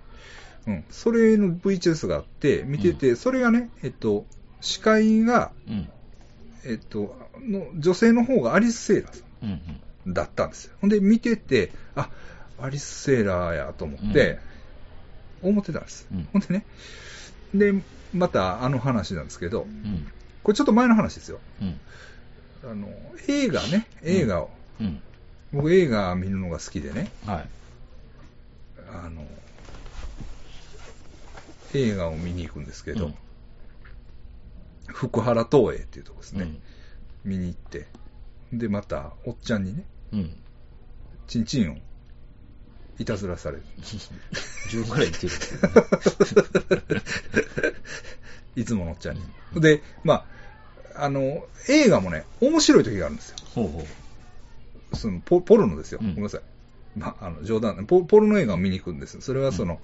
[0.66, 0.84] うん。
[0.90, 4.26] それの VHS があって、見てて、それがね、えっと、
[4.60, 5.88] 司会が、うん。
[6.66, 10.10] えっと、の女性の方がアリス・セイラーさうん。
[10.10, 10.74] んだったんですよ。
[10.80, 12.08] ほんで、見てて、あ、
[12.58, 14.38] アリス・セイラーやと思って、
[15.42, 16.06] 思ってたんです。
[16.10, 16.64] うんほんでね、
[17.54, 17.74] で、
[18.12, 20.06] またあの話なんですけど、うん。
[20.42, 21.40] これちょっと前の話ですよ。
[21.60, 21.80] うん。
[22.70, 22.88] あの、
[23.28, 24.50] 映画ね、映画を、
[24.80, 25.02] うん。
[25.52, 27.48] 僕映画見るのが好きでね、はい。
[28.90, 29.26] あの、
[31.74, 33.14] 映画を見に行くんですけど、うん
[34.86, 36.62] 福原東映っていうとこですね、うん。
[37.24, 37.86] 見に行って、
[38.52, 40.36] で、また、おっちゃんにね、うん。
[41.26, 41.76] チンチンを
[42.98, 43.62] いたずらされる。
[44.70, 45.32] 10ぐらいいってる。
[48.56, 49.22] いつものおっちゃんに。
[49.60, 50.26] で、ま
[50.94, 53.36] あ、あの、映画もね、面白い時があるんですよ。
[53.54, 53.86] ほうほ
[54.92, 54.96] う。
[54.96, 55.98] そのポポルノですよ。
[56.00, 56.42] うんごめんなさい。
[56.96, 58.02] まあ、あの冗談ねポ。
[58.02, 59.20] ポルノ映画を見に行くんです。
[59.20, 59.80] それはその、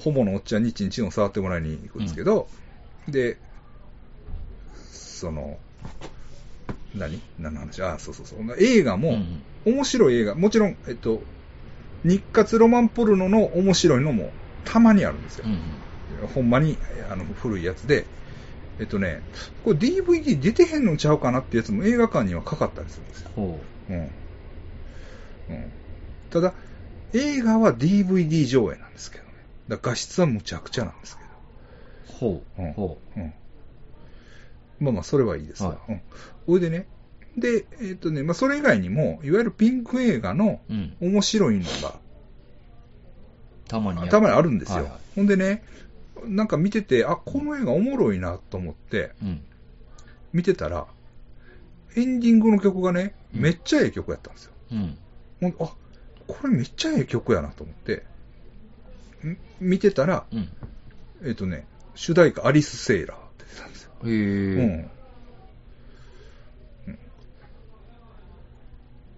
[0.00, 2.48] ホモのおっちゃんにチンチンを触ってもらいに行くんですけど、
[3.08, 3.38] で、
[4.82, 5.58] その、
[6.94, 7.20] 何？
[7.38, 7.82] 何の話？
[7.82, 8.56] あ、そうそうそう。
[8.58, 11.24] 映画も、うん面白い映画、もちろん、えっと、
[12.04, 14.30] 日活ロマンポルノの面白いのも
[14.64, 15.44] たまにあるんですよ。
[15.48, 15.48] う
[16.24, 16.28] ん。
[16.28, 16.78] ほんまに
[17.10, 18.06] あの古いやつで、
[18.78, 19.22] えっとね、
[19.64, 23.30] これ DVD 出てへんのちゃうかなってやつも映画館にはかかったりするんですよ。
[23.34, 24.12] ほうん。
[25.48, 25.72] うん。
[26.30, 26.54] ただ、
[27.12, 29.25] 映画は DVD 上映なんですけどね。
[29.68, 31.26] だ画質はむちゃくちゃなんですけう。
[32.18, 32.62] ほう。
[32.62, 33.22] うんほど。
[33.22, 33.34] うん。
[34.78, 35.70] まあまあ、それはいいですわ。
[35.70, 36.00] はいうん。
[36.46, 36.86] おいでね、
[37.36, 40.72] で、えっとね、まあそれ以外にも、いわゆるピンク映画のう。
[40.72, 40.96] うん。
[41.00, 41.98] 面白いのが
[43.68, 44.08] たまに。
[44.08, 44.76] たまにあるんですよ。
[44.76, 45.62] はいはいほんでね、
[46.24, 49.42] なんか見てて、あ、この映画おもろいなと思って、うん。
[50.32, 50.86] 見てたら、
[51.96, 54.52] エンディングの曲がね、うんめっちゃええ曲やったんですよ。
[54.72, 54.98] うん。
[55.40, 55.72] ほんであ、
[56.26, 58.02] これめっちゃええ曲やなと思って、ん
[59.60, 60.48] 見てたら、うん。
[61.24, 63.90] えっ、とね、主題歌アリス・セイラーって出てたんですよ。
[64.04, 64.10] へえ。
[64.10, 64.90] うん。
[66.88, 66.98] うん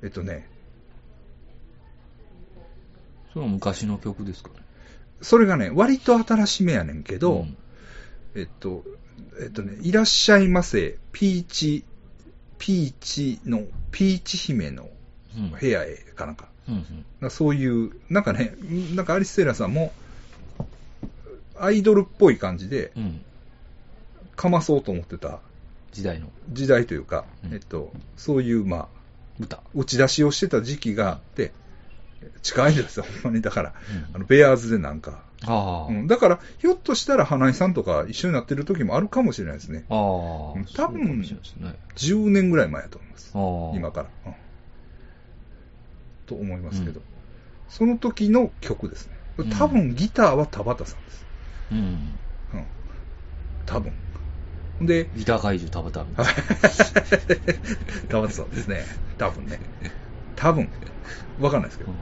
[0.02, 0.48] えっとね、
[3.32, 4.54] それは昔の曲ですかね。
[5.20, 7.56] それがね、割と新しめやねんけど、うん
[8.34, 8.84] えっと、
[9.42, 11.84] えっとね、いらっしゃいませ、ピーチ、
[12.58, 14.88] ピーチの、ピーチ姫の
[15.36, 15.50] うん。
[15.50, 16.48] 部屋へかなんか。
[17.22, 17.30] うん。
[17.30, 18.54] そういう、なんかね、
[18.94, 19.92] なんかアリス・セイラーさんも、
[21.58, 22.92] アイドルっぽい感じで。
[24.36, 25.40] かまそうと思ってた
[25.90, 28.88] 時代の時代というか、うんえっと、そういう、まあ、
[29.40, 29.60] 歌。
[29.74, 31.52] 打ち出しをしてた時期があって、
[32.42, 33.42] 近いですよ、ほんまに。
[33.42, 33.74] だから、
[34.12, 35.22] うんあのベアーズでなんか。
[35.88, 39.84] うん、だから、ひょっとしたら花井さんとか一緒になってる時もあるかもしれないですね。
[39.88, 40.52] ああ。
[40.56, 41.74] うんそうかもしれないですね。
[41.96, 43.32] 10年ぐらい前やと思います。
[43.78, 44.34] 今から、うん
[46.28, 47.06] と思いますけど、うん
[47.68, 49.12] その時の曲ですね。
[49.58, 51.26] 多分ギターは田畑さんです。
[51.70, 51.78] うん。
[52.54, 52.64] うん。
[53.66, 53.92] 多分。
[54.80, 56.14] で、ギター怪獣田畑
[58.08, 58.84] 田畑さんですね。
[59.18, 59.60] 多分ね。
[60.34, 60.70] 多分。
[61.40, 61.92] わかんないですけな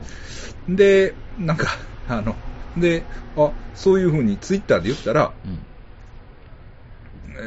[0.69, 0.77] ど。
[0.77, 1.67] で、なんか、
[2.09, 2.37] あの、
[2.77, 3.03] で、
[3.37, 5.59] あ、そういう風にツイッターで言ったら、うん。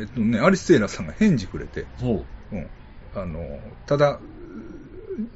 [0.01, 2.67] えっとね、アリス・セイラーさんが返事くれて、ほうん。
[3.15, 4.19] あの、ただ、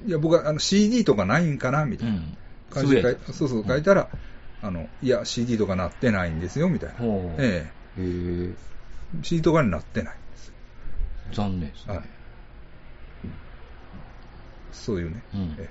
[0.08, 1.98] いや、僕はあの CD とかないんかなみう。
[1.98, 2.38] たいなうん。
[2.72, 4.10] 感じで書いつそうそう書いたら、
[4.62, 6.96] あの、いや、CD とかなってないんですよ、みたいな。
[7.02, 7.04] え
[7.38, 8.00] へえ。
[8.00, 8.54] え
[9.22, 10.54] CD とかになってないんですよ。
[11.34, 11.96] 残念ですね。
[11.98, 12.06] はい
[14.72, 15.70] そういうね、うんええ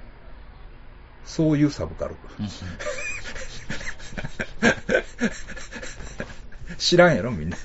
[1.24, 2.14] そういうサブカル。
[2.40, 2.48] うん
[6.78, 7.56] 知らんやろ、みんな。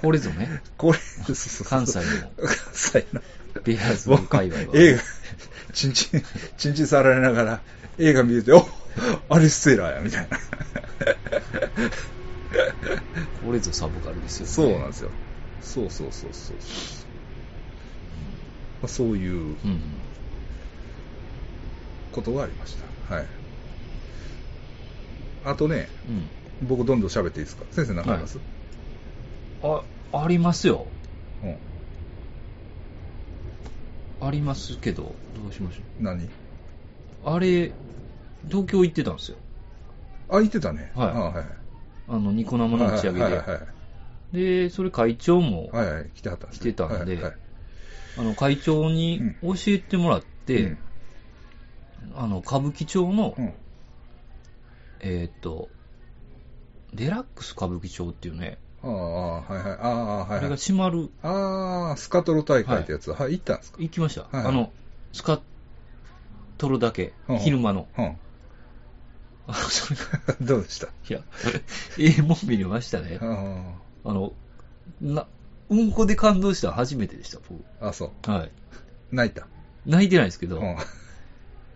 [0.00, 1.86] これぞね、これ、関西の関
[2.72, 3.20] 西の。
[3.68, 4.76] ベアーズ界隈は。
[4.76, 5.02] 映画、
[5.74, 6.22] チンチン、
[6.56, 7.62] チンチン触られながら、
[7.98, 8.66] 映画見てて、お
[9.28, 10.38] アリス・セイラーや、みたいな。
[13.34, 14.52] これぞサブカルですよね。
[14.52, 15.12] そうなんですよ。
[15.60, 16.58] そうそうそうそう。
[18.80, 20.02] まあ、そういううん。
[22.10, 22.86] ことがありました。
[23.14, 23.28] はい。
[25.44, 26.30] あとね、うん。
[26.62, 27.66] 僕どんどん喋っていいですか？
[27.70, 28.40] 先生何かあります、
[29.62, 30.88] あ、ありますよ。
[31.42, 31.58] うん。
[34.20, 36.24] ありますけど、どうしましょ何？
[36.24, 36.30] う。
[37.24, 37.72] あれ、
[38.48, 39.38] 東京行ってたんですよ。
[40.28, 40.92] あ、言ってたね。
[40.94, 41.44] はいあはい。
[42.08, 43.60] あの、ニコ生の打ち上げはいはいはい
[44.32, 44.64] で。
[44.66, 45.86] で、それ会長も、はい。
[45.86, 46.10] はいはい。
[46.14, 47.36] 来てはったんですね来てたんではいはい
[48.18, 50.78] あの、会長に教えてもらって、うん
[52.14, 53.52] あの、歌舞伎町の、うん。
[55.00, 55.70] えーっと、
[56.92, 59.72] デラックス歌舞伎町っていうね、ああ、はいはい。
[59.80, 60.56] ああ、はいあれがはい。
[60.58, 63.10] 閉まる、ああ、スカトロ大会ってやつ。
[63.12, 63.78] はい、行ったんですか？
[63.80, 64.22] 行きました。
[64.36, 64.72] はいあの、
[65.12, 65.40] スカ
[66.58, 67.88] トロだけうん、昼間の。
[67.98, 68.16] うん。
[69.48, 70.86] あ それが どうでした？
[71.08, 71.20] いや、
[71.98, 73.18] ええもん見れましたね。
[73.20, 74.32] ああの、
[75.00, 75.26] な、
[75.70, 77.62] うんこで感動したの初めてでした、僕。
[77.80, 78.30] あ、あそう。
[78.30, 78.50] はい。
[79.10, 79.46] 泣いた？
[79.86, 80.76] 泣いてないですけど、うん。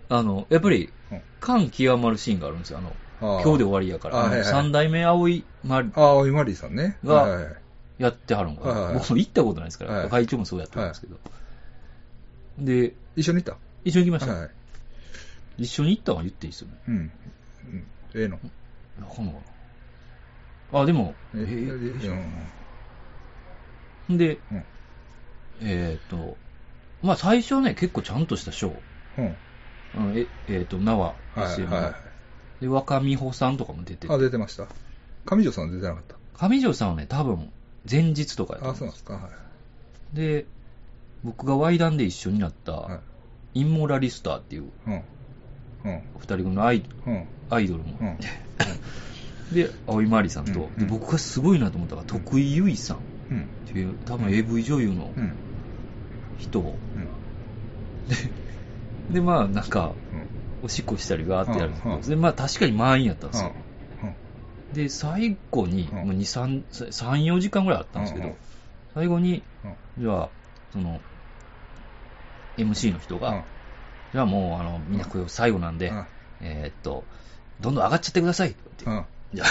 [0.09, 2.79] あの、やっぱりうん、感極まるシーンがあるんですよ。
[2.79, 6.99] あの、今日で終わりやから、三代目葵まああ、おいまりさんね。
[7.05, 7.51] が
[7.99, 8.93] やってはるんかな。
[8.95, 11.17] 僕も行ったことないですから、はい会長もそうやってるんですけど。
[12.59, 13.57] で、一緒に行った？
[13.85, 14.49] 一緒に行きました。
[15.57, 16.75] 一緒に行ったのは言っていいですよね。
[16.89, 16.95] うん。
[16.95, 17.11] うん。
[18.15, 18.39] ええの？
[19.07, 19.43] わかんの。
[20.73, 21.47] あ、でも、え
[24.11, 24.17] え。
[24.17, 24.65] で、うん
[25.65, 26.37] えっ、と、
[27.03, 28.75] まあ最初はね、結構ちゃんとしたショー。
[29.19, 30.07] うん。
[30.11, 31.95] うん、え、えっ、と、名ははい SM の、はい。
[32.62, 34.66] で、若美穂さんとかも出てあ、て、出てました。
[35.27, 36.46] 上条さんは出てなかった。
[36.46, 37.51] 上条さんはね、多分、
[37.90, 39.14] 前日とかやとあ、そうなんですすか。
[39.14, 39.29] は
[40.12, 40.16] い。
[40.16, 40.46] で、
[41.25, 43.01] 僕がワイダンで一緒になった、は
[43.55, 43.61] い。
[43.61, 45.03] インモラリスターっていううん。
[45.85, 46.03] うん。
[46.18, 47.27] 二人組のアイうん。
[47.51, 48.16] アイドルも、うん。
[49.53, 53.01] で、青井まりさんと、うんで僕がすごいなと思ったのが、徳井由衣さんっ
[53.33, 53.48] うん。
[53.66, 55.33] ていう、多分 AV 女優のうん。
[56.38, 57.09] 人を、うん。
[59.14, 60.22] で、まあ、なんか、うん。
[60.62, 63.55] おしっこしたりがーってやるんですけど、うんうんで、まあ、確かに満員やったんですよ。
[64.03, 64.14] うん。
[64.72, 68.38] で、最後に、うんもう2、3、3、4時間ぐらいあったんですけど、うんうん
[68.94, 69.77] 最後に、うん。
[70.03, 70.29] じゃあ、
[70.70, 71.01] その、
[72.59, 73.42] MC の人が、うん
[74.12, 76.05] じゃあもう、あの、みんなこれ最後なんで、うん
[76.42, 77.07] えーっと、
[77.61, 79.07] どんどん上がっちゃってくださいって言って、うん。
[79.33, 79.48] じゃあ、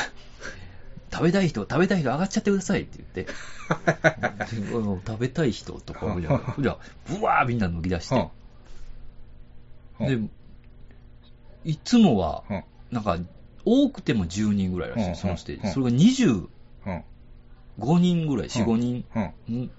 [1.11, 3.27] 食べたい人、食べたい人上がっちゃってくださいって言って、
[5.07, 8.29] 食べたい人とか、うんじゃあ、じゃあぶわーみんな脱ぎ出して、
[9.99, 10.27] うん。
[10.27, 10.33] で、
[11.65, 12.63] いつもは、うん。
[12.91, 13.17] なんか、
[13.63, 15.67] 多くても10人ぐらいらしい、うんそのステージ。
[15.67, 16.47] うんそれが25
[16.87, 18.01] うん。
[18.01, 19.71] 人ぐらい、4、5人、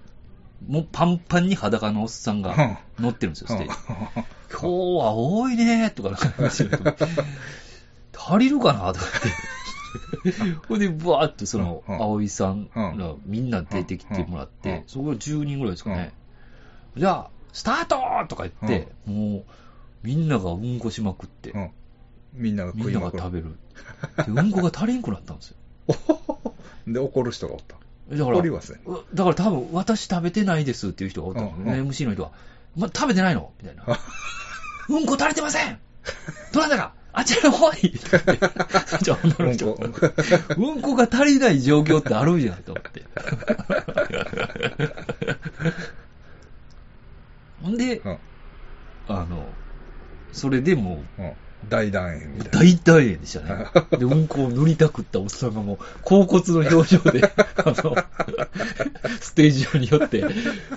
[0.67, 3.73] もうパンパンに裸のおっさんが乗ってるんですよ、ステージ。
[4.49, 4.67] 今日
[5.03, 6.95] は多いねとかなんか話してる
[8.15, 9.05] 足りるかなとか
[10.23, 10.41] 言って。
[10.69, 16.13] ほんで、ブワーってその、うん葵さんうんがみんな出てきてもらっうんて、そこが10人ぐらいですかね。
[16.95, 19.43] じゃあ、スタートとか言って、もう、
[20.03, 21.71] みんながうんこしまくってう、ん。
[22.33, 23.19] みんながみんな食いまくる。
[23.19, 24.35] が食べる。
[24.35, 25.57] で、うんこが足りんくなったんですよ。
[26.87, 27.77] で、怒る人がおった。
[28.15, 28.77] だから、怒りはせん。
[28.85, 32.31] うだから多分、私食べてないですっていう人がおったんですよね、うん MC の人は。
[32.75, 33.53] ま、食べてないの？
[33.61, 33.85] みたいな。
[34.89, 35.79] うんこ足りてません
[36.51, 37.79] どなたかあちらの方に
[39.01, 39.77] じゃあ女の人、う
[40.57, 43.05] うんんこが足りない状況ってあるじゃんと思って。
[47.61, 48.19] ほんで、うん。
[49.07, 49.57] あの、
[50.33, 51.31] それでもう、うん。
[51.69, 52.59] 大団円みたいな。
[52.59, 53.67] 大大円でしたね。
[53.97, 57.23] で、うんこを塗りたくったおっさんがもう、甲骨の表情で、
[57.55, 57.95] あの、
[59.21, 60.21] ステージ上に寄って、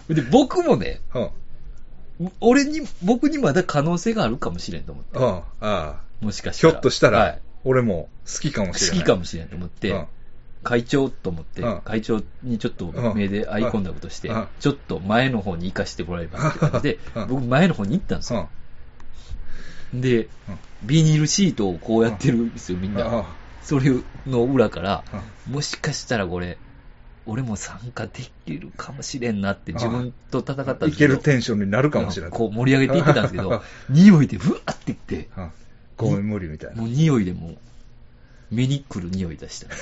[0.09, 2.31] で、僕もね、うん。
[2.40, 5.19] 俺に、僕にまだ可能性があるかもしれんと思って。
[5.19, 5.25] うん。
[5.27, 6.01] ああ。
[6.21, 6.73] もしかしたら。
[6.73, 8.99] ひょっとしたら、はい俺も好きかも好しれない。
[9.01, 10.07] きかもしれんと思って、うん
[10.62, 18.40] 会長と思って、うん会長にちょっと目でアイコンタクトして、うんちょっと前の方に行かしてもらえばって感じでう、ん僕前の方に行ったんですうん。
[18.40, 18.49] よ。
[20.01, 23.07] で、うんビニールシートをこうやってるんですよ、みんな。
[23.07, 23.91] あそれ
[24.27, 26.59] の裏から、あもしかしたらこれ、
[27.25, 32.31] 俺も参加できるかもしれんなって自分と戦ったんですいけるテンションになるかもしれない。
[32.31, 35.51] こう盛り上げていってたんですけど、匂いでふわっていって、うん。
[35.97, 36.77] ごめん、無理みたいな。
[36.77, 37.59] もう匂いでもう、
[38.51, 39.75] 目に来る匂い出したね。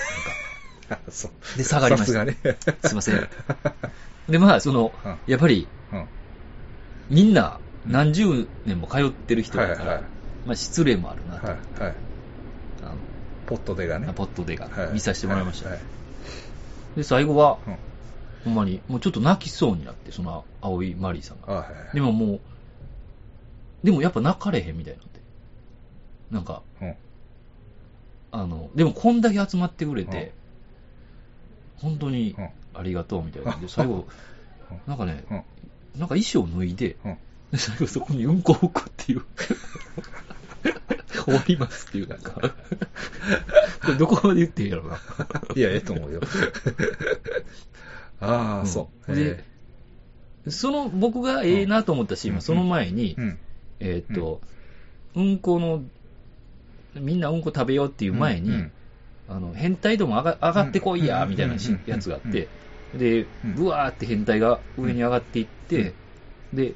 [0.89, 1.01] なんか。
[1.57, 3.29] で下がりましたさすいません。
[4.29, 6.07] で、まあ、そのうん、やっぱり、うん。
[7.11, 10.05] みんな何十年も通ってる人だから、はいはい
[10.47, 11.57] まあ、失礼もあるなと、はい。
[11.83, 11.95] はい。
[12.83, 12.97] あの
[13.47, 14.13] ポットでがね。
[14.15, 15.71] ポットでがはい見させてもらいました。
[15.71, 15.81] はい
[16.97, 17.77] で、最後は、うん
[18.45, 21.45] ほんまに、もうちょっと泣きそうになって、その、青いマリーさんが。
[21.49, 22.41] あはいはいでももう、
[23.83, 25.09] でもやっぱ泣かれへんみたいなんで。
[26.31, 26.95] なんか、うん
[28.33, 30.35] あの、でもこんだけ集まってくれて、
[31.77, 33.95] 本当にうんありがとうみたいなんで、 最後、
[34.71, 35.37] うんなんかね、うん
[35.99, 37.19] なんか衣装脱いで、うんで
[37.57, 39.23] 最後そこにうんこを置くっていう。
[41.25, 42.33] 終わりますっていう、なんか。
[42.33, 42.51] こ
[43.89, 44.99] れどこまで言っていいやろな。
[45.57, 46.21] いや、ええと思うよ。
[48.21, 49.15] ああ、そう。
[49.15, 49.45] で、
[50.49, 53.39] その、僕がええなと思ったシーンは、その前に、うん。
[53.81, 54.43] えーっと、
[55.15, 55.39] うん。
[55.39, 55.83] この、
[56.95, 58.73] みんなうんこ食べようっていう前に、うん
[59.27, 61.31] あの、変態度も上が上がってこいや、うん。
[61.31, 61.81] みたいなしうん。
[61.87, 62.49] やつがあって、
[62.95, 65.95] でうん、ブワーって変態が上に上がっていって、
[66.53, 66.75] で、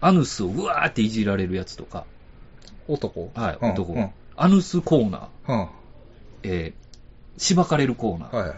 [0.00, 2.04] アヌスをブワーっていじられるやつとか、
[2.88, 3.30] 男。
[3.34, 3.92] はい、うん男。
[3.92, 4.10] うん。
[4.36, 5.68] アヌスコーナー、うん。
[6.42, 8.56] えー、しばかれるコーナー、はいはい。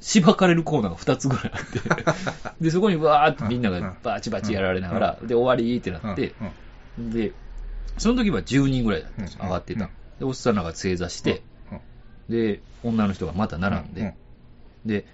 [0.00, 1.80] しばかれるコーナーが2つぐらいあって、
[2.60, 6.34] で、そこにわーってみんながバチバチやられながら、で、終わりってなって、
[6.98, 7.32] で、
[7.96, 9.84] その時は10人ぐらいだったんですよ、うん上がってた。
[9.84, 9.90] うん。
[10.18, 11.42] で、おっさんらが正座して、
[11.72, 11.80] うん
[12.28, 14.14] で、女の人がまた並んうんで、
[14.84, 15.06] で、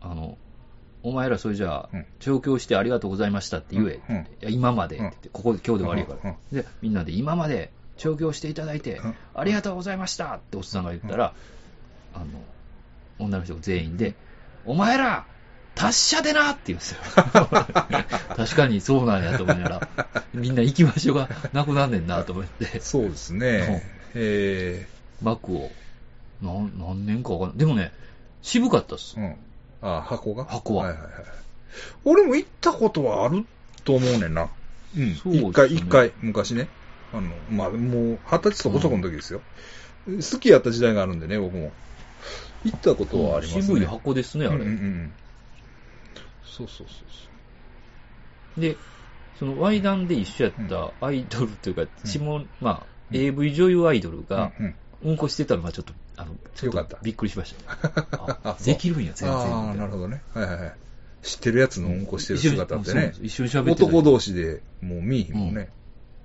[0.00, 0.36] あの、
[1.02, 6.62] お前らそれじゃあうん、調教してありがとうございましたって言えって言って、いや今までって言って、ここで今日で終わりやから。
[6.62, 11.34] で、みんなで今まで調教していただいてうん、ありがとうございましたっておっさんが言ったら、
[12.14, 12.26] あの、
[13.18, 14.14] 女の人が全員で、
[14.64, 15.24] お前ら、
[15.74, 17.00] 達者でなって言うんですよ。
[18.36, 23.82] 確かにそうなんやと思いながら、みんな行き場所がなくなんねんなと思って、そうですね。
[24.14, 24.86] え
[25.22, 25.72] 幕を、
[26.42, 27.58] なん何年かわかんない。
[27.58, 27.92] でもね、
[28.42, 29.20] 渋かったっすー、。
[29.20, 29.36] うん。
[29.82, 30.44] あ、箱が？
[30.44, 31.12] 箱ははいはいはい。
[32.04, 33.44] 俺も行ったことはある
[33.84, 34.48] と思うねんな。
[34.96, 35.14] うん。
[35.14, 36.68] そうですね一回、一回、昔ね。
[37.12, 39.40] あの、まあ、もう、二十歳そこそこの時ですよ。
[40.06, 41.72] 好きやった時代があるんでね、僕も。
[42.64, 43.62] 行ったことはありますね。
[43.62, 44.56] 渋い箱ですね、あれ。
[44.56, 45.12] うんうんうん。
[46.44, 46.94] そうそうそ
[48.56, 48.76] うで、
[49.38, 52.20] その、ワイダンで一緒やったアイドルというか、下、
[52.60, 54.26] まあ、AV 女優アイドルそう。
[54.26, 58.56] が、うんうんうんこしてたのがちょっと、あの、ちょっよかったとびっくりしました。
[58.64, 59.30] できるんや、全然。
[59.30, 60.22] ああ、なるほどね。
[60.34, 60.74] はいはいはい。
[61.22, 63.12] 知ってるやつのうんこしてる姿ってね。
[63.22, 65.68] 一緒に喋ってた男同士でもう見えへんもんね。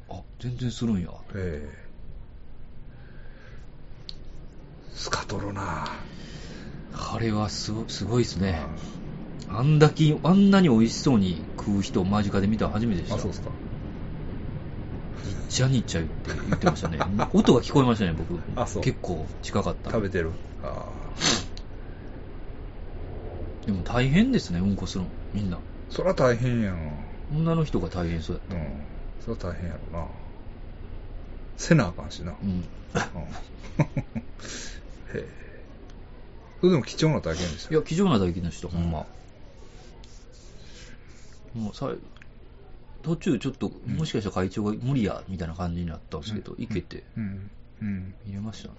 [0.09, 1.09] あ、全然するんや。
[1.35, 1.87] ええ
[4.93, 5.87] スカトロな
[6.91, 8.59] あれはすごすごいですね。
[9.47, 13.15] あんだけ、あんなに美味しそうに食う人を間近で見たの初めてでした。
[13.15, 13.51] あ、そうですか。
[15.27, 16.99] にっちゃにっちゃ言って言ってましたね。
[17.33, 18.39] 音が聞こえましたね、僕。
[18.55, 19.91] あそう結構近かった。
[19.91, 20.31] 食べてる。
[20.63, 20.85] あ
[23.65, 25.09] でも大変ですね、うんこするの。
[25.33, 25.57] みんな。
[25.57, 25.59] あ。
[25.89, 26.91] そら大変やん。
[27.33, 28.67] 女の人が大変そうやっうん。
[29.37, 30.07] そら大変やろな。
[31.57, 32.31] せなあかんしな。
[32.31, 32.37] た。
[32.43, 32.49] うん。
[32.49, 32.63] うん へ
[35.15, 35.27] え。
[36.59, 39.05] それでも貴重な体験でしたいや、貴重な体験でした、ほんま。
[41.53, 41.91] もうさ
[43.07, 47.49] 途中ちょっと、もしかしたら会長が無理や、みたいな感じになったんですけど、うん行けて、うん。
[47.81, 48.15] うん。
[48.25, 48.75] 見れましたね。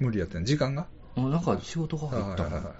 [0.00, 0.86] 無理やってん時間が？
[1.16, 2.44] うんなんか仕事が入ったの？
[2.44, 2.74] はいはいはい。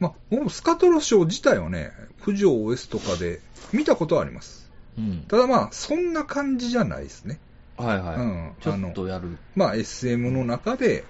[0.00, 1.92] まあ、僕もスカトロショー自体はね、
[2.24, 3.40] 九条 OS とかで
[3.72, 4.70] 見たことはあります。
[4.98, 5.24] うん。
[5.28, 7.38] ただまあ、そんな感じじゃないですね。
[7.76, 8.16] はいはい。
[8.16, 9.38] うんちょっとやる。
[9.54, 11.04] まあ、SM の中で、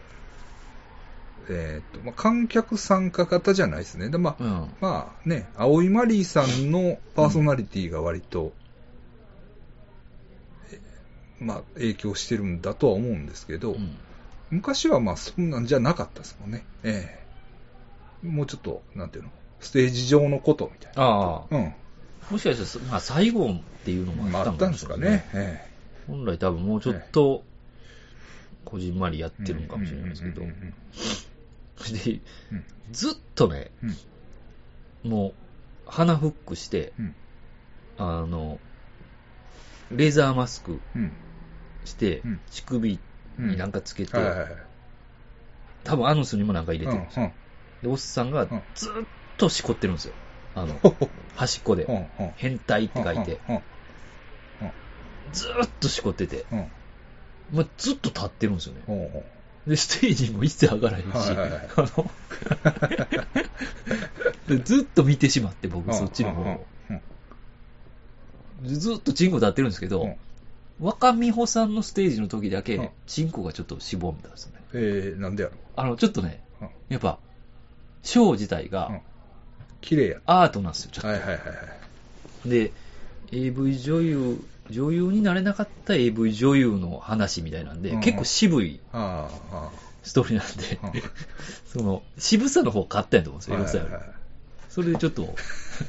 [1.48, 4.08] えーっと、まあ、観客参加型じゃないですね。
[4.08, 4.70] で、まあ、うん。
[4.80, 8.52] まあね、青井マリーさんのパーソナリティが割と、
[10.72, 10.80] え
[11.40, 13.96] まあ、影響してるんだとは思うんですけど、うん
[14.50, 16.64] 昔はまあそんなんじゃなかったですもんね。
[16.84, 17.18] え
[18.22, 19.30] えもうちょっと、なんていうの、
[19.60, 21.02] ステージ上のことみたいな。
[21.02, 21.44] ああ。
[21.50, 21.74] うん。
[22.30, 25.28] もしかしたら、まあ、最後っていうのもまあ、あったんですかね。
[25.34, 25.66] え
[26.06, 27.44] 本来多分もうちょっと、
[28.64, 30.74] こじんまりやってるのかもしれないですけどうんうんうんうん。
[31.84, 32.20] で
[32.52, 32.64] うん。
[32.92, 33.70] ずっとね、
[35.02, 35.32] もう、
[35.86, 37.14] 鼻フックして、うん。
[37.98, 38.58] あの、
[39.90, 41.12] レーザーマスクうん。
[41.84, 42.98] してうん、乳首
[43.38, 43.50] うん。
[43.50, 44.12] になんかつけて。
[45.84, 47.26] 多分アヌスにもなんか入れてるんですよ。
[47.26, 47.32] うん
[47.82, 48.62] で、おっさんがん。
[48.74, 50.14] ずっとしこってるんですよ。
[50.54, 50.80] あの、
[51.34, 51.86] 端っこで。
[52.36, 53.60] 変態って書いて、うん
[55.32, 56.70] ずーっとしこってて、うん。
[57.52, 58.82] まあ、ずっと立ってるんですよね。
[59.66, 62.10] で、ステージにも一切上がらへんし、はいはいはいあの
[64.56, 66.66] でずっと見てしまって、僕、うんそっちの方うんを。
[68.64, 70.14] ずっとチンコ立ってるんですけど、うん
[70.78, 74.60] 若美穂さんのステージの時だうんけ、チンコがちょっっとしぼんだんですよね。
[74.74, 77.18] えー、なんでやろあの、ちょっとね、うんやっぱ、
[78.02, 79.00] ショー自体うんが
[79.80, 80.20] 綺麗や。
[80.26, 81.08] アートなんですよ、ちょっと。
[81.08, 81.44] はいはいはいは
[82.44, 82.48] い。
[82.50, 82.72] で、
[83.32, 89.70] AV 女優、女優になれなかった AV 女優の話みたいなんで、うん結構渋いああ、あ
[90.02, 91.02] ストーリーなんで、うん
[91.66, 93.54] その、渋さの方買ったんやと思うんですあ。
[93.54, 94.16] よ、エロさより
[94.76, 95.34] それでちょっと、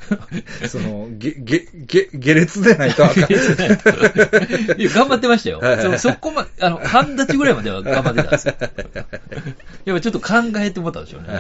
[0.70, 3.20] その、げ、げ、げ、下劣でないとあかん。
[3.20, 5.60] いや、頑張ってましたよ。
[5.60, 8.56] はいはいはいそそこま、あの、半立ちぐらいまでは頑張ってたんですよ。
[9.84, 11.28] やっぱちょっと考えてもらったんでしょうね。
[11.28, 11.40] な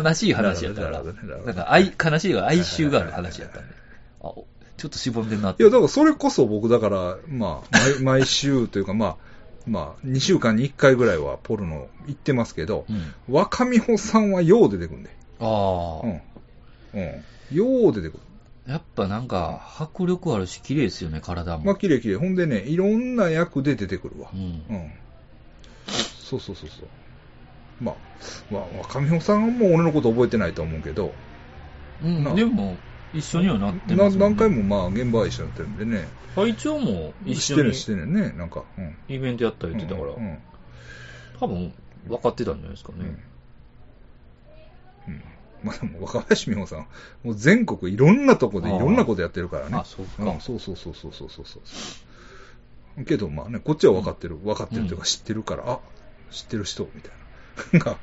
[0.00, 1.02] んか悲しい話やったから。
[1.02, 3.74] なるほどねなるほどなんか愛、悲しいが哀愁がある話やったんで。
[4.22, 4.46] あ、お
[4.82, 5.62] ちょっとしぼんでんなって。
[5.62, 9.16] いや、だからそれこそ僕だから、まあ、毎 毎週というか、まあ、
[9.64, 13.14] まあ、2週間に1回ぐらいはポルノ行ってますけどう、ん。
[13.32, 15.10] 若美穂さんはよう出てくるんで。
[15.38, 16.20] ああ、うん。
[16.94, 17.56] うん。
[17.56, 18.20] よう出てくる。
[18.66, 21.64] やっぱなんか、迫力あるし、綺麗ですよね、体も。
[21.64, 22.16] まあ、綺麗綺麗。
[22.16, 24.36] ほんでね、いろんな役で出てくるわう。
[24.36, 24.40] ん。
[24.40, 24.90] うん。
[26.18, 26.88] そうそうそうそう。
[27.80, 31.12] まあ、わ若美穂さんはもう俺のこと覚えてないと思うけど、
[32.02, 32.76] うんなでも、
[33.12, 36.08] 一緒にはなってなますね何回もまあ、現場は一緒になってるんでね。
[36.34, 38.64] 会長も一緒にしてるしてるね、なんか。
[38.78, 38.96] うん。
[39.08, 40.38] イベントやった言ってたから、うんうん
[41.40, 41.72] 多分
[42.06, 42.98] 分かってたんじゃないですかね。
[45.08, 45.22] うん
[45.64, 46.86] まあでも若林美穂さん、
[47.24, 49.76] もう全国いろんなとこでいろんなことやってるからね。
[49.76, 50.24] あ、そうか。
[50.24, 51.60] うん、そうそうそうそうそうそうそ
[53.00, 53.04] う。
[53.04, 55.80] けどまあね、こっちは分かってる、分かってるというか知ってるから、あ、
[56.30, 57.12] 知ってる人、みたい
[57.72, 57.78] な。
[57.92, 57.96] が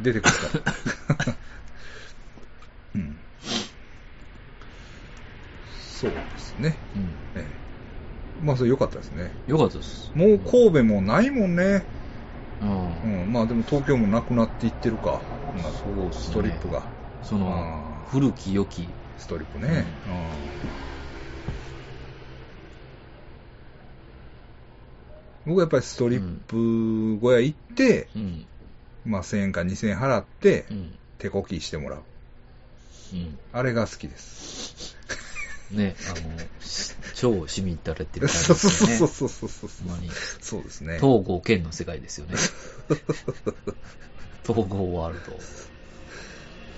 [0.00, 1.36] 出てくるから。
[2.96, 3.18] うん。
[5.96, 6.78] そうですね。
[6.94, 7.16] うん。
[7.36, 9.32] ええ、まあそれ良かったですね。
[9.46, 10.10] よかったです。
[10.14, 11.86] もう神戸もないもんね。
[12.60, 13.22] うん。
[13.22, 15.22] うん、まあでも東京もなくなっていってるか。
[15.82, 16.82] そうストリップが。
[17.22, 18.94] その古き良き。
[19.16, 19.86] ストリップね。
[20.04, 20.76] うん
[25.46, 28.46] 僕はやっぱりストリップ小屋行って、うん。
[29.04, 30.98] まあ1000円か2000円払ってう、ん。
[31.18, 32.02] 手こきしてもらう。
[33.14, 33.38] うん。
[33.52, 34.96] あれが好きです。
[35.72, 36.16] ね、あの、
[36.60, 38.96] し超市民たれてる感じそうですよね。
[38.98, 39.88] そうそうそうそうそう。
[39.88, 40.10] ほんまに。
[40.40, 40.98] そうですね。
[41.00, 42.34] 東郷県の世界ですよね。
[44.46, 45.36] 東郷ワールド。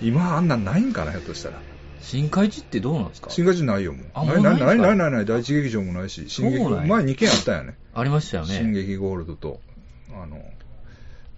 [0.01, 1.59] 今あんなんないんかな、ひょっとしたら。
[2.01, 3.29] 新海地ってどうなんですか？
[3.29, 4.05] 新ガジないよ、もう。
[4.13, 7.77] あないないないないないない第一劇場もないし、新劇前2軒あったよね。
[7.93, 8.81] ありましたよ新ね。
[8.81, 9.59] 劇ゴールドと、
[10.13, 10.43] あの、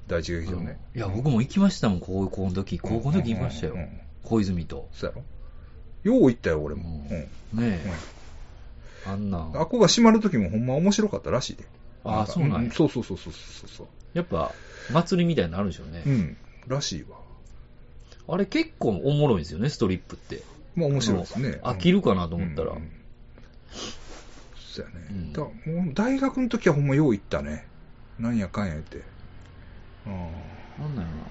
[0.07, 0.77] 第一劇場ね。
[0.95, 2.77] いや、僕も行きましたもん、高校の時。
[2.79, 3.77] 高校の時行きましたよ。
[4.23, 4.87] 小泉と。
[4.93, 5.23] そうやろ？
[6.03, 7.05] よう行ったよ、俺も。
[7.09, 7.93] うんうんねえ。
[9.05, 9.49] あんな。
[9.53, 11.65] あっこが閉まる時もほんま面白かったらしいで。
[12.03, 12.71] ああ、そうなんや。
[12.71, 13.87] そうそうそうそうそうそう。
[14.13, 14.53] やっぱ、
[14.91, 16.09] 祭りみたいになるんでしょうねう。
[16.09, 16.37] ん、
[16.67, 17.17] らしいわ。
[18.27, 20.43] あれ結構おもろいんですよね、ストリップって。
[20.75, 21.59] まあ面白いですね。
[21.63, 22.91] あの飽きるかなと思ったらうんうん
[24.55, 25.07] そうやね。
[25.09, 27.67] うんだからもう大学の時はほんまよう行ったね。
[28.19, 29.01] なんやかんや言って。
[30.07, 30.13] うん
[30.79, 31.21] なんだろうな。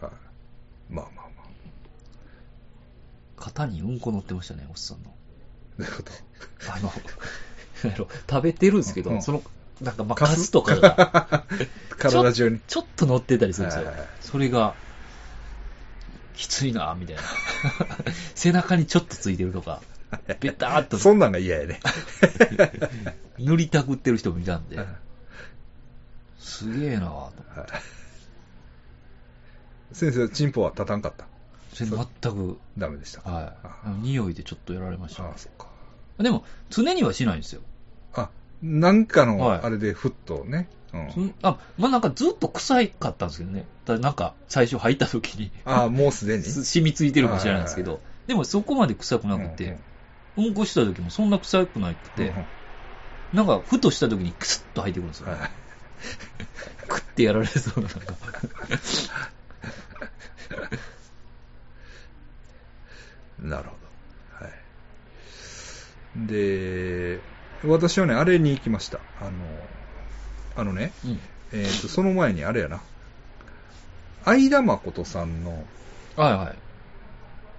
[0.00, 0.14] あはい。
[0.90, 1.46] まあまあまあ。
[3.44, 5.10] 型にうんこ乗ってましたね、おっさんの。
[5.78, 6.12] どういうこと？
[6.72, 6.92] あの、
[7.82, 9.42] なんやろ食べてるんですけど、うんその、
[9.80, 11.44] なんか、まあ、カスカスとかが、
[11.98, 12.60] 体中 に？
[12.60, 14.08] ちょっと乗ってたりするんですよはいはいはい。
[14.20, 14.74] それが、
[16.34, 17.22] きついな、みたいな。
[18.34, 19.82] 背中にちょっとついてるとか、
[20.40, 21.80] ベターっとそんなんが嫌やね。
[23.38, 24.86] 塗りたくってる人もいたんではい、
[26.38, 27.32] すげえなぁと。
[29.94, 31.24] 先生、チンポは立たんかった。
[31.72, 33.22] 全く、ダメでした。
[33.28, 33.94] はいあ。
[34.02, 35.68] 匂いでちょっとやられましたねああ、そっか。
[36.18, 37.62] でも、常にはしないんですよ。
[38.14, 38.28] あ、
[38.62, 40.68] なんかはいの、あれでふっとね。
[40.92, 43.64] うんそんあ、まあ、なんかずっと臭いかったんですけどね。
[43.84, 46.44] ただなんか、最初入った時に、あ、もうすでに？
[46.44, 49.78] 染みついてるかもしれないんですけはいど、でもそこまで臭くなくて、
[50.36, 52.44] うんこした時もそんな臭くなくて、うんうん
[53.32, 55.30] なんか、ふとした時にクスッと入ってくるんですよ。
[55.30, 55.38] はい
[56.86, 58.14] クッてやられそうな、なんか。
[63.44, 63.70] なるほ
[64.40, 64.46] ど。
[64.46, 66.26] はい。
[66.26, 67.20] で、
[67.64, 68.98] 私はね、あれに行きました。
[69.20, 69.30] あの、
[70.56, 71.20] あのね、うん。
[71.52, 72.80] えっ、と、その前にあれやな。
[74.24, 75.64] 相田誠さんの、
[76.16, 76.54] はいはい。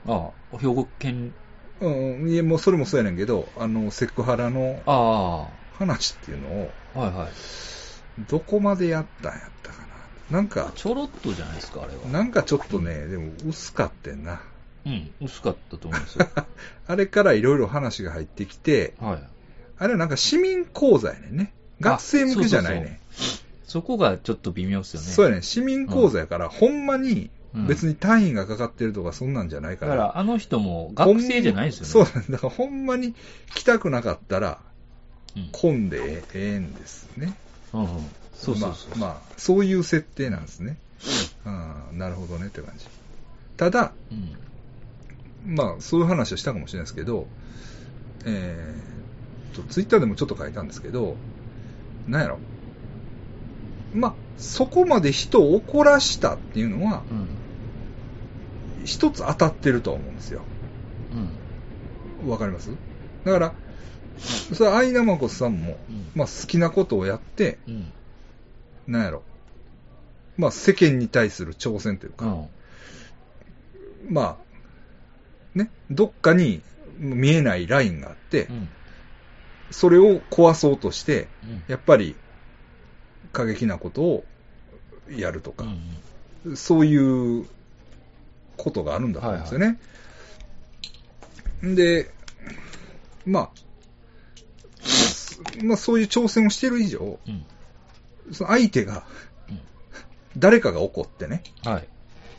[0.07, 1.33] ああ、兵庫県、
[1.81, 1.89] う
[2.25, 7.27] ん、いや、もうそれもそうやねんけど、あの、セクハラのあ話っていうのを、あ、はいはい。
[8.29, 10.37] どこまでやったんやったかな。
[10.37, 12.07] なんか、ちょろっとじゃないですか、あれは。
[12.11, 14.41] なんかちょっとね、でも薄かってんな。
[14.85, 16.27] うん、薄かったと思いますよ。
[16.87, 19.19] あれからいろいろ話が入ってきて、はい。
[19.77, 21.53] あれはなんか市民講座やねんね。
[21.81, 22.97] 学生向けじゃないねん。
[23.65, 25.07] そこがちょっと微妙ですよね。
[25.07, 25.43] そうやねん。
[25.43, 29.91] 市民講座やから、ほんまにうん別に単位がかかってるとかそんなんじゃないから。
[29.93, 32.11] だから、あの人も学生じゃないですよね。
[32.11, 33.15] そう だからほんまに
[33.53, 34.59] 来たくなかったら、
[35.35, 35.49] うん。
[35.51, 37.33] 混んでええんですね。
[37.73, 37.87] うんうん。
[38.33, 38.97] そうそうそう。
[38.99, 40.77] まあ、まあ、そういう設定なんですね。
[41.45, 42.85] うん、なるほどねって感じ。
[43.57, 44.35] ただ、うん。
[45.45, 47.27] まあ、そういう話をしたかもしれないですけど、
[48.25, 51.15] えー、と、ツイッターでもちょっと書いたんですけど、
[52.07, 52.39] なんやろ。
[53.93, 57.27] まあ、そこまで人を怒らしたっていうのは、うん。
[58.85, 60.41] 一つ当たってると思うんですよ。
[62.23, 62.29] うん。
[62.29, 62.69] わかります？
[63.23, 63.53] だから、
[64.19, 67.91] それは相田誠さんも、うんまあ好きなことをやって、うん。
[68.87, 69.23] なんやろ。
[70.37, 72.47] まあ世間に対する挑戦というか、うん。
[74.13, 74.37] まあ、
[75.55, 76.61] ね、どっかに
[76.99, 78.69] 見えないラインがあってう、ん。
[79.71, 81.63] それを壊そうとして、うん。
[81.67, 82.15] やっぱり
[83.31, 84.25] 過激なことを
[85.09, 85.65] やるとか、
[86.45, 86.57] うん。
[86.57, 87.45] そういう
[88.57, 89.79] ことがあるんだと思うんですよね。
[91.63, 92.11] で、
[93.25, 93.49] まあ、
[94.81, 97.45] すまあそういう挑戦をしている以上、うん。
[98.33, 99.05] その相手が
[99.49, 99.59] うん。
[100.37, 101.87] 誰かが怒ってね、はい。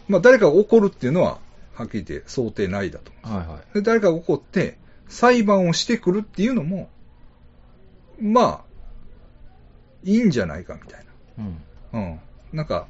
[0.06, 1.38] まあ誰かが怒るっていうのは、
[1.77, 3.12] はっきり言って想定内だと。
[3.22, 3.74] はいはい。
[3.74, 6.89] で誰かが怒って裁判をしてくるっていうのも、
[8.18, 8.64] まあ、
[10.05, 11.05] いいんじゃないかみたい
[11.37, 11.45] な
[11.93, 12.01] うん。
[12.01, 12.20] うん。
[12.53, 12.87] なんか、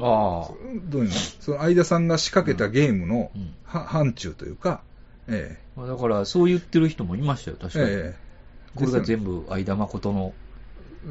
[0.00, 0.50] ああ。
[0.84, 4.80] どういうのその相田さんが仕掛けたゲームのうん範疇というか、
[5.28, 7.86] えまあだから、そう言ってる人もいましたよ、確かに。
[7.90, 8.14] え
[8.74, 10.32] これが全部相田誠の、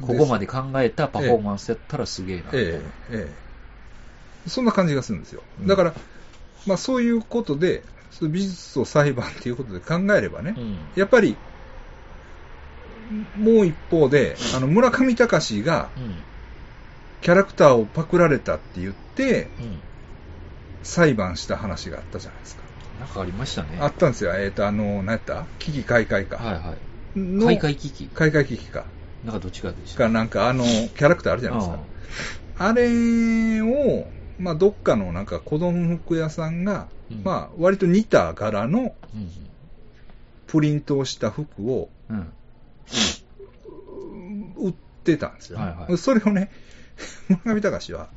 [0.00, 2.42] ここまで考えたパフォーマンスやったらすげえな。
[2.52, 3.47] ええええ
[4.48, 5.66] そんな感じがするんですようん。
[5.66, 5.94] だから、
[6.66, 10.78] まあそういうことで、その美術と裁判っていうことで考えればね、うん。
[10.96, 11.36] やっぱり、
[13.36, 16.14] もう一方で、あの、村上隆がうん。
[17.20, 19.80] キャラクターをパクられたって言って、うん。
[20.82, 22.62] 裁判した話があったじゃないですか。
[23.00, 23.78] なんかありましたね。
[23.80, 24.34] あったんですよ。
[24.36, 25.46] えっ、と、あの、何やった？
[25.58, 26.36] 危機開会か。
[26.36, 26.74] はいは
[27.16, 27.18] い。
[27.18, 28.08] の開会危機。
[28.14, 28.86] 開会危機か。
[29.24, 29.98] なんかどっちかでした。
[29.98, 31.78] か、なんかあの、キャラクターあるじゃないですか。
[32.58, 34.06] あれを、
[34.38, 39.30] まあ、どっかのなんか子供服屋さんが、うんまあ、割と似た柄のうん。
[40.46, 42.32] プリントをした服をうん。
[44.56, 44.74] 売っ
[45.04, 45.58] てたんですよ。
[45.58, 46.50] はいはいそれをね、
[47.44, 48.08] 村上隆は、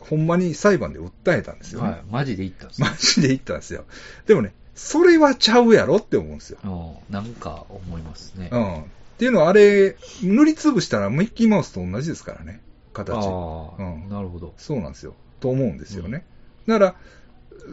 [0.00, 1.90] ほんまに裁判で訴えたんですよ、ね。
[1.90, 2.02] はい。
[2.10, 3.84] マジで言ったんですねマジで言ったんですよ。
[4.26, 6.58] でもね、それはちゃうやろって思うんですよ。
[6.64, 8.50] うんなんか思いますね。
[8.52, 8.74] うん。
[8.80, 8.84] っ
[9.18, 12.60] ていうのはあれ、塗りつぶしたらミッキーマウスと同じですからね、
[13.04, 13.76] 形。
[13.78, 14.54] うんなるほど。
[14.56, 15.14] そうなんですよ。
[15.40, 16.24] と思うんですよね。
[16.66, 16.94] だから、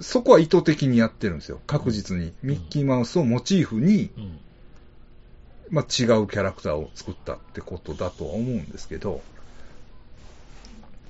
[0.01, 1.61] そこは意図的にやってるんですよ。
[1.67, 2.33] 確実に。
[2.41, 4.39] ミッキーマウスをモチーフに、うん。
[5.69, 9.21] まあ、違うキャラクターを作ったってことだとは思うんですけど、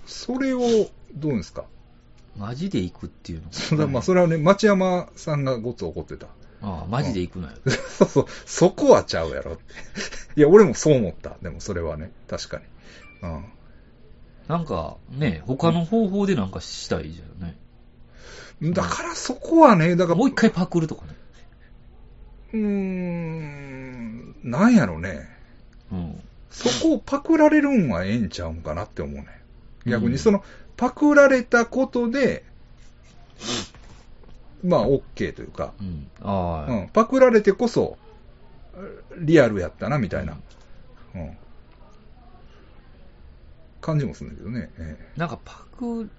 [0.05, 0.59] それを、
[1.14, 1.66] どうですか？
[2.38, 3.45] マジで行くっていうの？
[3.49, 6.28] がそれはまあ、それはね、町山さんがごつ怒ってた。
[6.61, 7.53] ああ、マジで行くなよ。
[7.89, 9.61] そうそう、そこはちゃうやろって。
[10.38, 11.38] いや、俺もそう思った。
[11.41, 12.64] でもそれはね、確かに。
[13.24, 13.45] うん。
[14.48, 17.56] なんかね、他の方法でなんかしたいじゃんね。
[18.74, 21.16] だからそこはね、だから、もう一回パクるとかね。
[22.54, 25.28] うーん、なんやろね。
[25.91, 26.22] うん。
[26.50, 29.26] そこをパクられるんはええんちゃうんかなって思うね。
[29.86, 30.44] 逆うんにその、
[30.78, 32.44] パクられたことで、
[34.64, 36.08] まあ、OK というか、うん。
[36.22, 37.98] ああ、うん、パクられてこそ、
[39.18, 40.38] リアルやったな、みたいな、
[41.16, 41.38] うん、
[43.84, 44.71] 感じもするんだけどね。
[44.77, 46.09] えなんかパク、う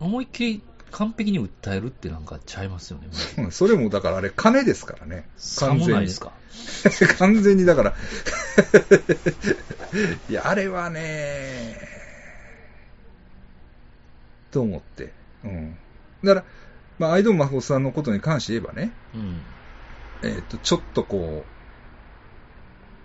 [0.00, 3.50] 思いっきり完璧に訴えるってなんかちゃいますよね。
[3.50, 5.28] それもだからあれ、金ですからね。
[5.36, 6.32] さもないですか？
[7.18, 7.94] 完全に だから、
[10.28, 11.78] いや、あれはね、
[14.50, 15.12] と思って。
[15.44, 15.76] うん。
[16.24, 16.46] だから、
[16.98, 19.40] まあ、アイドンマホさんのことに関して言えばね、うん。
[20.22, 21.44] えっ、と、ちょっとこ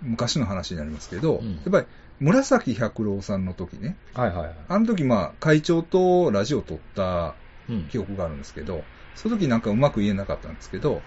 [0.01, 1.85] う、昔の話になりますけど、うんやっぱり、
[2.19, 4.55] 紫百郎さんの時ね、はいはいはい。
[4.67, 7.35] あの時まあ、会長とラジオを撮った
[7.69, 7.83] うん。
[7.85, 8.83] 記憶があるんですけど、
[9.15, 11.01] その時なんかうまく言えなかったんですけど、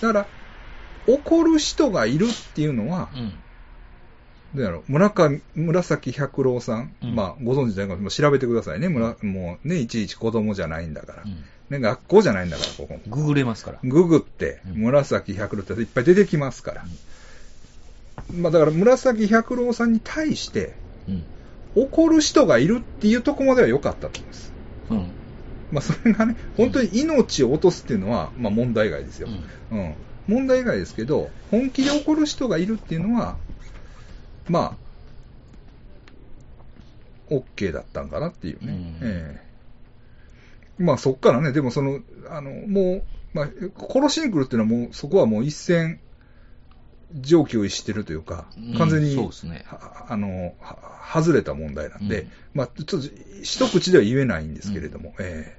[0.00, 0.26] だから、
[1.06, 3.32] 怒る人がいるっていうのは、うん。
[4.54, 8.88] どうやろう村上、紫百郎さん、うんまあ、ご存知ないかも調べてくださいね。
[8.88, 11.22] 村もうね、いちいち子供じゃないんだから。
[11.24, 11.44] うん。
[11.70, 13.00] ね、学校じゃないんだから、ここ。
[13.08, 13.78] ググれますから。
[13.82, 16.84] ググって、うん紫百郎っていっぱい出てきますから。
[18.32, 20.74] まあ、だから、紫百郎さんに対して、
[21.08, 21.24] うん。
[21.74, 24.52] 怒る人がいるっていうところまでは良かったと思います。
[24.90, 25.10] うん。
[25.70, 29.28] まあ、それがね、本当に命を落とすっていうのは、まあ、問題外ですよ。
[29.70, 29.94] うん。
[30.26, 33.36] 問題外ですけど、本気で怒る人がいるっていうのは、
[34.48, 34.76] ま
[37.30, 38.72] あ、OK だったんかなっていうね。
[38.72, 39.48] うんええ
[40.78, 42.00] まあ、そっからね、でもその、
[42.30, 43.02] あの、もう、
[43.34, 43.48] まあ、
[43.92, 45.98] 殺しに来るっていうのはもう、そこはもう一線、
[47.14, 49.64] 常軌を逸してるというかうん、完全に、そうですね。
[49.66, 50.76] はあの、は
[51.12, 52.30] 外れた問題なんで、うん。
[52.54, 53.08] まあ、ちょっと、
[53.42, 55.58] 一口では言えないんですけれども、え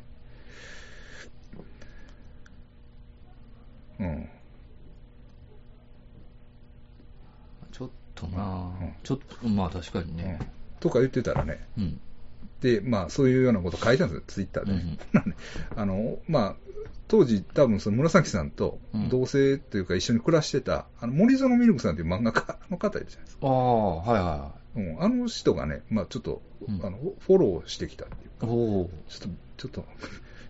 [4.00, 4.04] え。
[4.04, 4.30] うん。
[7.72, 8.94] ちょっとなうん。
[9.04, 10.18] ちょっと、まあ確かにうん。
[10.18, 10.40] ね。
[10.80, 12.00] とか言ってたらね、うん。
[12.62, 14.74] で、まあ、そういうようなこと書いたんですよ、ツイッターで。
[14.74, 14.98] ね。
[15.76, 16.56] あの、まあ、
[17.10, 23.48] 当時、多分その紫さんとうん同棲というか一緒に暮らしてた、あの森園ミルクさんという漫画家の方いるじゃないですか。
[23.48, 28.58] ああ、はいはうん、あの人がね、まあ、ちょっと、うんあのフォローしてきたっていういはい。
[28.58, 28.90] おお。
[29.10, 29.86] ちょっと、ちょっと、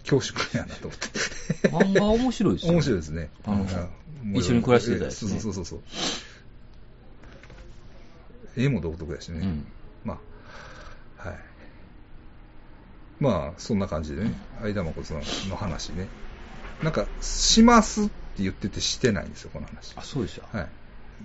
[0.10, 1.94] 恐縮やなと思って。
[1.94, 2.76] 漫画面白いですよね。
[2.78, 3.30] 面白いですね。
[3.46, 5.80] あのうん一緒に暮らしてたやつねそうそうそうそう。
[8.58, 9.40] 絵も独特だしね。
[9.40, 9.66] うん。
[10.04, 10.20] ま
[11.18, 11.40] あ、はい。
[13.22, 16.08] まあ、そんな感じでね、相田誠さんの話ね。
[16.84, 18.12] なんか、しますって
[18.44, 19.94] 言っててしてないんですよ、この話。
[19.98, 20.58] あ、そうでした。
[20.58, 20.68] はい。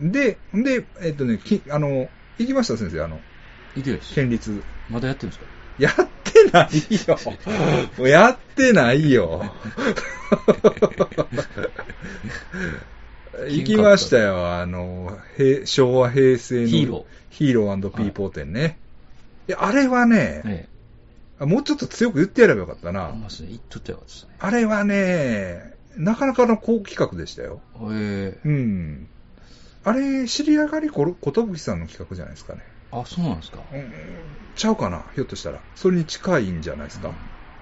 [0.01, 3.21] で、で、えっとね、きあの、行きました、先生、あの、
[3.77, 4.15] いてです。
[4.15, 4.61] 県立。
[4.91, 5.51] まだやってるんですか？
[5.79, 5.95] やっ
[6.25, 6.73] てない
[7.07, 7.19] よ。
[7.99, 9.45] もうやってないよ。
[13.49, 18.79] 行きましたよ、あの、平昭和平成のヒーローヒーローピーポー展ね。
[19.49, 20.74] いや、あれはね、えあ
[21.41, 23.11] もうちょっと強く言ってやればよかったな。
[23.13, 23.49] ますね。
[23.51, 24.37] 言っとったらよかったですね。
[24.39, 27.61] あれはね、なかなかの好企画でしたよ。
[27.93, 29.09] えうん。
[29.85, 32.63] あれ、知り上がりことぶきさんの企画じゃないですかね。
[32.93, 33.59] ー、あ、そうなんですか。
[33.73, 33.93] うん、
[34.55, 35.61] ちゃうかな、ひょっとしたら。
[35.75, 37.13] それに近いんじゃないですか。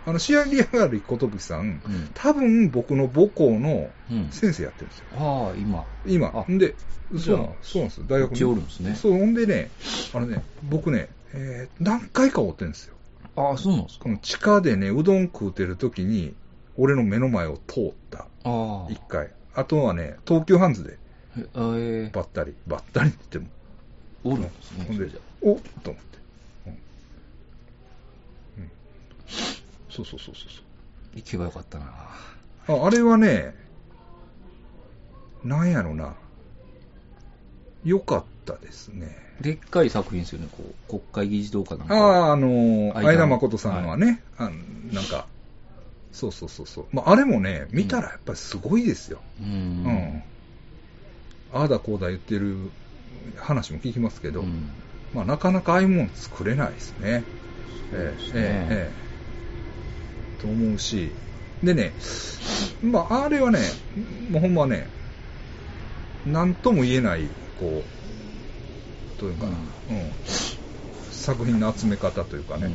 [0.04, 2.10] あの、知り上がりことぶきさん、うん。
[2.14, 4.28] 多分僕の母校のうん。
[4.30, 5.06] 先生やってるんですよ。
[5.12, 5.84] ああ、今。
[6.06, 6.32] 今。
[6.34, 6.74] あんで、
[7.18, 8.04] そうなんそうなんですよ。
[8.08, 9.70] 大学こっちおるんですねそう、ほんでね、
[10.14, 12.94] あのね、僕ね、えー何回かおってるんですよ。
[13.36, 14.08] ああ、そうなんですか。
[14.20, 16.34] 地下でね、うどん食うてる時に、
[16.76, 18.20] 俺の目の前を通った。
[18.20, 18.86] ああ。
[18.90, 19.30] 一回。
[19.54, 20.98] あとはね、東急ハンズで
[21.36, 24.84] ええー、ばったり、ばったりって言っても、おるんですね。
[24.86, 25.10] ほんで
[25.42, 26.18] おっと思って。
[26.66, 26.72] うん。
[28.62, 28.70] うん。
[29.90, 31.86] そうそうそうそう行けばよかったな。
[32.66, 32.82] そう。
[32.82, 33.54] あ、あれはね、
[35.44, 36.14] なんやろな。
[37.84, 39.16] 良かったですね。
[39.42, 41.94] でっかい作品ですよね、こう、国会議事堂かなんか。
[41.94, 44.52] ああ、あのー、相田誠さんのはね、あの
[44.92, 45.26] なんか、
[46.12, 46.86] そうそうそうそう。
[46.92, 49.20] まあ、あれもね、見たらやっぱりすごいですよ。
[49.40, 49.42] う。
[49.42, 50.24] うんん。
[51.52, 52.70] ああだこうだ言ってる
[53.36, 54.74] 話も聞きますけど、うん
[55.12, 57.24] まあ、なかなかああいうもん作れないですね。
[57.92, 59.12] えええ
[60.38, 61.12] と思うし、
[61.62, 61.94] でね、
[62.82, 63.60] まあ、あれはね、
[64.30, 64.88] もうほんまね、
[66.24, 68.21] なんとも言えない、こう、
[69.22, 69.56] どういうかな、うん、
[71.12, 72.72] 作品の集め方というかね、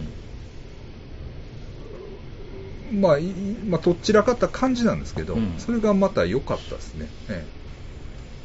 [2.92, 3.24] まあ、い
[3.68, 7.08] まあ、とっちらかった感じなんですけど、うんそれがまた良かったですね。
[7.30, 7.46] え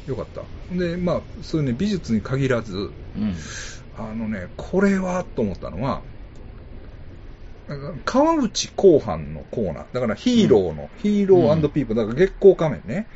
[0.05, 0.41] え、良かった。
[0.75, 3.35] で、まあ、そういうね、美術に限らず、うん。
[3.97, 6.01] あのね、これはと思ったのは、
[8.03, 9.85] 川内後半のコーナー。
[9.93, 13.07] だからヒーローの、ヒーローピーポー、だから月光仮面ね。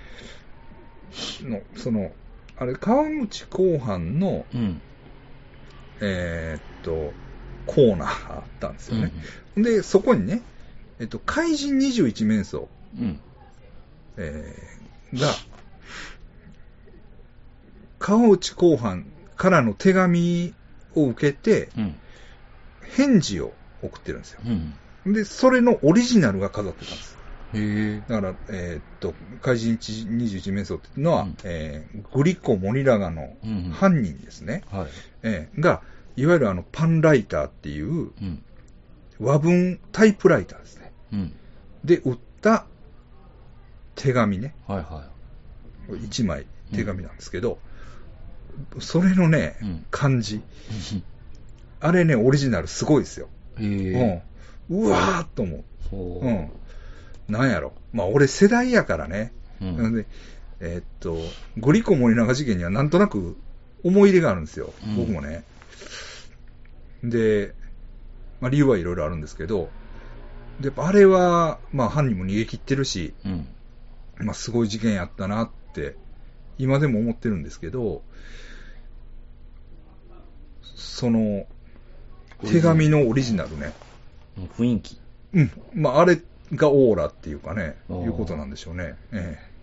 [1.42, 2.12] の、その、
[2.60, 4.82] あれ、川内後半の、うん。
[6.02, 7.14] えーっと、
[7.66, 9.12] コーナーがあったんですよね。
[9.56, 10.42] で、そこにね、
[11.00, 12.64] えっと、怪人21面相、
[13.00, 13.20] うん。
[14.18, 15.28] えーが、
[18.00, 19.06] 川内後半
[19.36, 20.54] からの手紙
[20.96, 21.96] を受けて、うん。
[22.96, 23.54] 返事を
[23.84, 24.42] 送ってるんですよ。
[25.06, 25.14] うん。
[25.14, 27.17] で、それのオリジナルが飾ってたんです。
[27.54, 28.04] へえ。
[28.08, 33.72] だから、えーっと、怪人21面相っていうのは、うんえーグリコ・モリラガのうん。
[33.72, 34.64] 犯人ですね。
[34.72, 34.88] はい。
[35.24, 35.82] えーが、
[36.16, 38.44] いわゆるあの、パンライターっていううん。
[39.20, 40.92] 和文タイプライターですね。
[41.14, 41.34] うん。
[41.84, 42.66] で、売った
[43.96, 44.56] 手紙ね。
[44.68, 45.10] はいは
[45.90, 47.60] 1枚手紙なんですけど、
[48.80, 50.38] それのね、うん漢字。
[50.38, 50.44] い。
[51.80, 53.30] あれね、オリジナルすごいですよ。
[53.60, 54.22] うん。
[54.70, 55.64] うわーっと思う。
[55.90, 56.52] ほうん。
[57.28, 57.74] なんやろ。
[57.94, 59.32] まあ、俺世代やからね。
[59.62, 59.66] う。
[59.66, 60.06] なんで、
[60.60, 61.18] えーっと、
[61.58, 63.38] グリコ森永事件にはなんとなく
[63.84, 64.74] 思い入れがあるんですよ。
[64.86, 65.44] うん僕もね。
[67.04, 67.54] で、
[68.40, 69.70] まあ、理由はいろいろあるんですけど、
[70.60, 73.48] で、あれは、まあ、犯人も逃げ切ってるし、うん。
[74.20, 75.96] まあ、すごい事件やったなって、
[76.58, 78.02] 今でも思ってるんですけど、
[80.64, 81.46] その、
[82.46, 83.74] 手紙のオリジナルね。
[84.58, 85.00] 雰囲気。
[85.34, 85.52] うん。
[85.76, 86.20] まあ、あれ
[86.54, 88.96] がオーラっていうかね、いうことなんでしょうね。
[89.12, 89.58] ええ。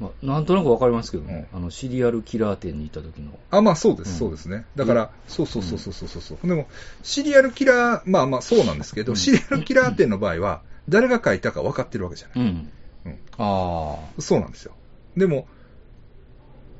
[0.00, 1.46] まあ、なんとなくわかりますけどね。
[1.52, 3.38] あの、シリアルキラー店に行った時の。
[3.50, 4.64] あ、まあそうです、うんそうですね。
[4.74, 6.48] だから、そうそうそうそうそうそう。
[6.48, 6.68] でも、
[7.02, 12.48] シリアルキラー、まあまあそうなんですけど、うんシリアルキラー店の場合は、誰が書いたか分かってるわけじゃない。
[12.48, 12.72] うん。
[13.04, 14.22] うんああ。
[14.22, 14.72] そうなんですよ。
[15.16, 15.46] でも、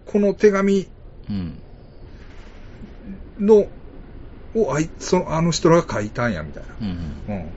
[0.07, 0.89] この手紙
[1.29, 1.63] うん。
[3.39, 3.67] の、
[4.55, 6.69] をあいそのあの人らが書いたんや、みたいな。
[6.81, 7.23] うん。
[7.29, 7.53] うん。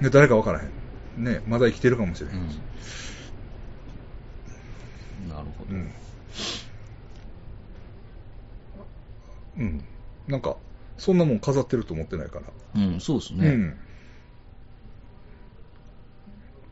[0.00, 1.24] で誰か分からへん。
[1.24, 2.32] ね、まだ生きてるかもしれへ。
[2.32, 2.48] うんん。
[5.28, 5.74] なるほど。
[5.74, 5.92] うん。
[9.58, 9.84] うん。
[10.28, 10.56] なんか、
[10.98, 12.44] そんなもん飾ってると思ってないから。
[12.82, 13.48] うん、そうですね。
[13.48, 13.78] うん。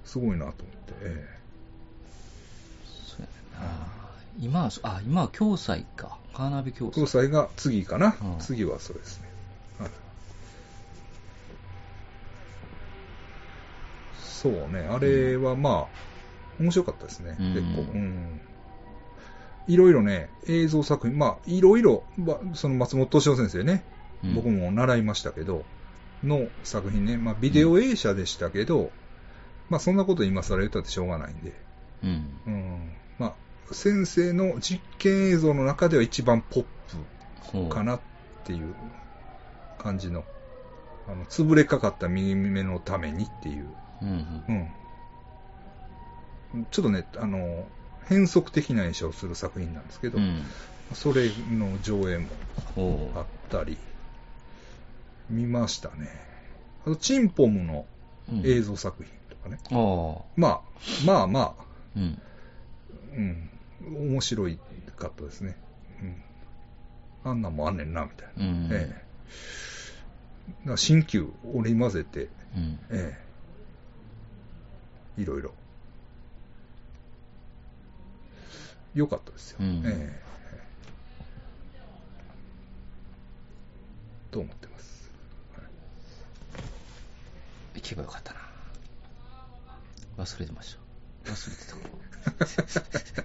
[0.05, 0.65] すごいなと思って。
[1.03, 1.27] え
[3.09, 3.29] そうや
[3.61, 3.67] な
[4.39, 6.19] 今は、あ、今は共済か。
[6.35, 7.01] カーナビ共済。
[7.01, 8.17] え交際が次かな。
[8.21, 9.24] うん次はそうですね。
[14.45, 14.87] そうね。
[14.91, 17.35] あれはまあ、面白かったですね。
[17.41, 17.81] うん結構。
[17.81, 18.41] うん。
[19.67, 23.83] いろいろね、映像作品、まあ、いろいろ、まあその松本敏夫先生ね、
[24.23, 25.65] うん僕も習いましたけど、
[26.23, 28.91] の作品ね、まあ、ビデオ映写でしたけど、
[29.71, 31.53] まあ、そんなこと今更言ったってしょうがないんで、
[32.03, 32.41] うん。
[32.47, 32.93] うん。
[33.19, 36.65] まあ、先生の実験映像の中では一番ポッ
[37.51, 38.01] プかなっ
[38.45, 38.75] ていう
[39.79, 40.23] 感じの、
[41.09, 43.67] あの、潰れかかった右目のためにっていう、
[44.05, 44.71] うん。
[46.55, 46.67] うん。
[46.71, 47.67] ちょっとね、あの、
[48.07, 50.43] 変則的な演唱をする作品なんですけど、うん。
[50.93, 52.29] それの上映も
[52.75, 53.79] ほあったり、
[55.31, 56.09] 見ましたね。
[56.83, 57.87] あと、チンポムの
[58.31, 59.59] うん映像作品とかね。
[59.71, 60.25] ああ。
[60.37, 60.63] まあ、
[61.05, 61.65] まあまあ、
[61.97, 62.23] うん。
[63.17, 63.51] うん、
[64.13, 64.59] 面白い
[64.97, 65.57] かったですね。
[66.03, 66.23] うん。
[67.25, 68.45] あんなんもあんねんな、みたいな。
[68.45, 68.69] うん。
[68.73, 68.95] え
[70.67, 70.77] え。
[70.77, 72.79] 新旧織り交ぜて、うん。
[72.91, 73.24] ええ。
[75.19, 75.53] いろいろ。
[78.95, 79.59] 良かったですよ。
[79.61, 80.25] うんええ。
[84.31, 85.11] と思ってます。
[87.75, 88.41] 行けばよかったな。
[90.19, 90.77] 忘れてまし
[91.25, 91.33] た。
[91.33, 93.25] 忘れてた。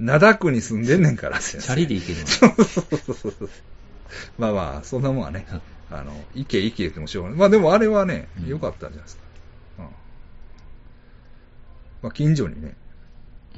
[0.00, 3.50] 灘区に住んでんねんから、先チャリで行けるのそうそうそうそう。
[4.38, 5.46] まあまあ、そんなもんはね、
[5.90, 7.38] あの、行け行け言ってもしょうがない。
[7.38, 9.27] まあでもあれはねう、ん良かったんじゃないですか。
[12.02, 12.06] うん。
[12.06, 12.74] まあ近所にね、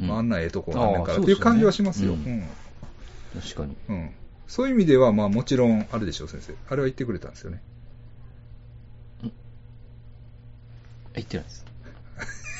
[0.00, 2.14] うんまああんなええとこがあんねんからっていう感じはしますよ。
[3.34, 3.76] 確かに。
[3.88, 4.10] うん。
[4.46, 6.54] そういう意味では、まあもちろん、あれでしょう、先生。
[6.68, 7.62] あれは言ってくれたんですよね。
[11.14, 11.64] 行ってないです。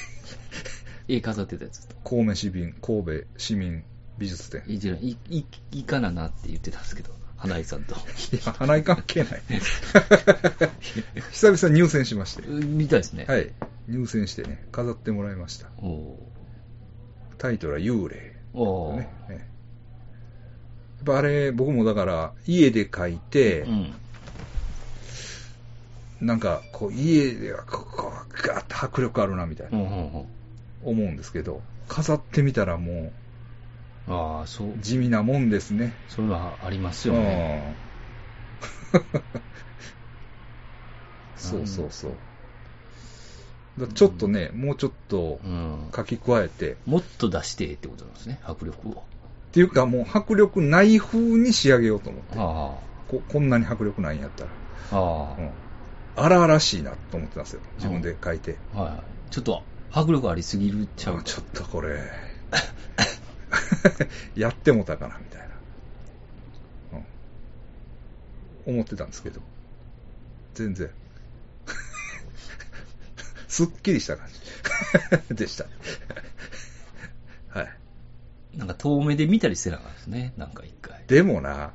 [1.09, 1.97] 家飾ってたやつと。
[2.05, 3.83] 神戸市民、神戸市民
[4.18, 4.62] 美術展。
[4.66, 5.09] い行ってない。
[5.09, 5.45] い、い、
[5.81, 7.95] いかななって言ってたんですけど、花井さんと。
[8.45, 9.43] や、花井関係ない。
[11.33, 12.43] 久々入選しまして。
[12.47, 13.24] みたいですね。
[13.26, 13.53] はい。
[13.91, 15.68] 入選してね、飾ってもらいました。
[17.38, 18.36] タイトルは幽霊。
[18.97, 19.09] ね。
[19.28, 19.49] ね
[20.99, 23.95] やっぱあれ、僕もだから、家で描いて、うん。
[26.20, 29.78] なんか、こう、家では、こう、こうガーッと迫力あるな、みたいな。
[29.78, 30.28] 思
[30.84, 33.12] うんですけど、飾ってみたらも
[34.07, 34.78] ああ、そうう、。
[34.80, 35.95] 地味なもんですね。
[36.09, 37.76] それはありますよね。
[37.84, 37.91] うん
[41.36, 42.12] そうそうそう。
[43.81, 45.91] だちょっとね、もうちょっとうん。
[45.95, 48.93] 書き加えて、もっと出してってことなんですね、迫力を。
[48.93, 48.95] っ
[49.53, 52.35] ていうかもう迫力ない風に仕上げようと思って。
[52.39, 52.74] あ
[53.09, 54.51] ここんなに迫力ないんやったら。
[54.93, 54.97] あ。
[54.97, 55.51] あうん
[56.16, 57.61] 荒々しいなと思ってたんですよ。
[57.76, 58.57] 自分で書いて。
[58.74, 58.81] あ。
[58.81, 59.33] はいはい。
[59.33, 59.62] ちょっと、
[59.93, 62.01] 迫力ありすぎるちゃうあちょっとこれ、
[64.37, 65.47] やってもたかな、みたいな、
[68.66, 68.74] うん。
[68.74, 69.41] 思ってたんですけど、
[70.55, 70.91] 全然。
[73.51, 74.28] すっきりした感
[75.28, 75.66] じ でした。
[77.48, 77.68] はい。
[78.57, 81.03] なんか遠目で見たりしてなかったですね、なんか一回。
[81.09, 81.72] でもな、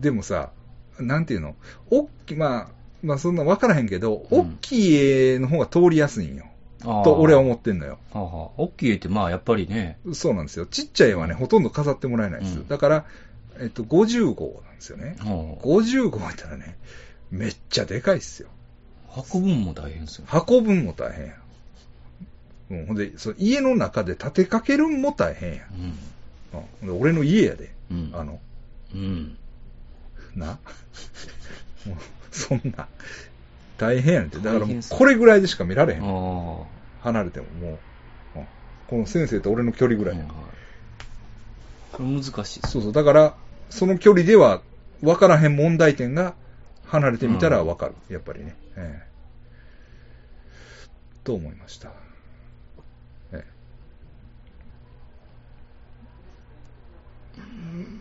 [0.00, 0.50] でもさ、
[0.98, 1.56] なんていうの、
[1.90, 6.46] おっき、まあ、まあそんな分からへんけど、うん大きい絵の方が通りやすいんよ。
[6.80, 7.98] と俺は思ってんのよ。
[8.12, 8.50] はあはあ。
[8.56, 10.64] 大きい絵ってまあやっぱりね、そうなんですよ。
[10.64, 12.58] ちっちゃい絵はね、ほとんど飾ってもらえないです。
[12.58, 13.04] うんだから、
[13.60, 15.16] えっと、50号なんですよね。
[15.18, 16.78] は50号やったらね、
[17.30, 18.48] めっちゃでかいっすよ。
[19.16, 20.30] あ、運ぶんも大変ですよね。
[20.48, 21.32] 運ぶんも大変や。
[22.70, 25.62] うん、ほんで、その家の中で立てかけるんも大変や。
[26.52, 27.72] うん、ほんで俺の家やで。
[27.90, 28.10] うん。
[28.12, 28.20] うん。
[28.20, 28.40] あの、
[28.94, 29.36] うん。
[30.36, 30.58] な？
[31.86, 31.96] もう、
[32.30, 32.86] そんな、
[33.78, 34.38] 大変やねんって。
[34.38, 36.02] だからもうこれぐらいでしか見られへん。
[36.02, 36.58] あ
[37.02, 38.46] 離れてももう、うん
[38.86, 40.08] この先生と俺の距離ぐあ。
[40.08, 40.24] らいや。
[40.24, 40.34] はい
[41.92, 42.60] これ難しい。
[42.68, 42.92] そうそう。
[42.92, 43.34] だから、
[43.68, 44.62] その距離では
[45.00, 46.34] 分からへん問題点が
[46.90, 47.94] 離れてみたら分かる。
[48.08, 48.56] やっぱりね。
[48.76, 49.10] ええ
[51.22, 51.92] と思いました。
[53.32, 53.44] え
[57.36, 57.40] え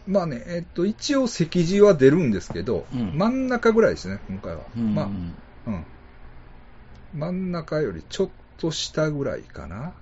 [0.08, 4.64] まあね、えっと、一応席次は出るんですけど、うん真ん中ぐらいですね、今回は。
[4.76, 4.96] うん。
[4.96, 5.86] まあ、うん。
[7.14, 9.94] 真ん中よりちょっと下ぐらいかな。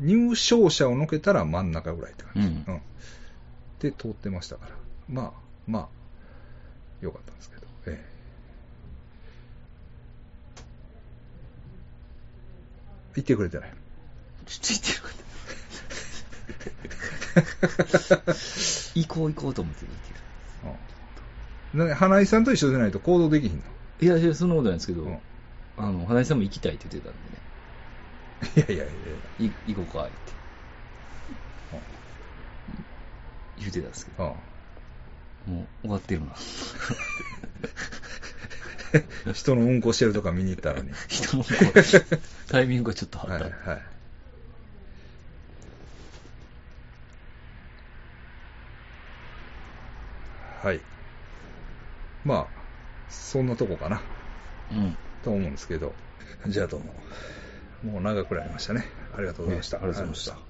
[0.00, 2.40] 入賞者をのけたら真ん中ぐらいって感じ。
[2.40, 2.82] うんうん。
[3.80, 4.72] で、通ってましたから。
[5.08, 5.32] まあ、
[5.66, 5.88] まあ、
[7.00, 7.66] よかったんですけど。
[7.86, 8.10] ええ。
[13.14, 13.70] 言ってくれてない。
[14.46, 15.10] ちょっと言ってる
[18.94, 20.10] 行こう行こうと思って言って
[21.74, 21.88] うん。
[21.88, 23.62] な花井さんと一緒でないと行動できひんの？
[24.00, 24.06] る。
[24.06, 25.18] いやいや、そんなことないんですけど、うん
[25.76, 27.18] あの、花井さんも行きたいって言ってたん
[28.60, 28.92] いやいやいや
[29.38, 29.52] いや。
[29.68, 30.12] 行こうか、って。
[33.58, 36.26] 言ってたんですけど、うんもう終わってるな。
[39.32, 40.90] 人のうんこしてるとか見に行ったのに。
[41.08, 43.32] 人のこうタイミングがちょっとあった。
[43.34, 43.82] はいはい。
[50.66, 50.80] はい。
[52.24, 52.46] まあ、
[53.08, 54.02] そんなとこかな、
[54.70, 54.96] うん。
[55.24, 55.94] と思うんですけど。
[56.46, 56.94] じゃあどうも。
[57.92, 58.86] もう長くなりましたね。
[59.16, 59.78] ありがとうございました。
[59.78, 60.49] ありがとうございまし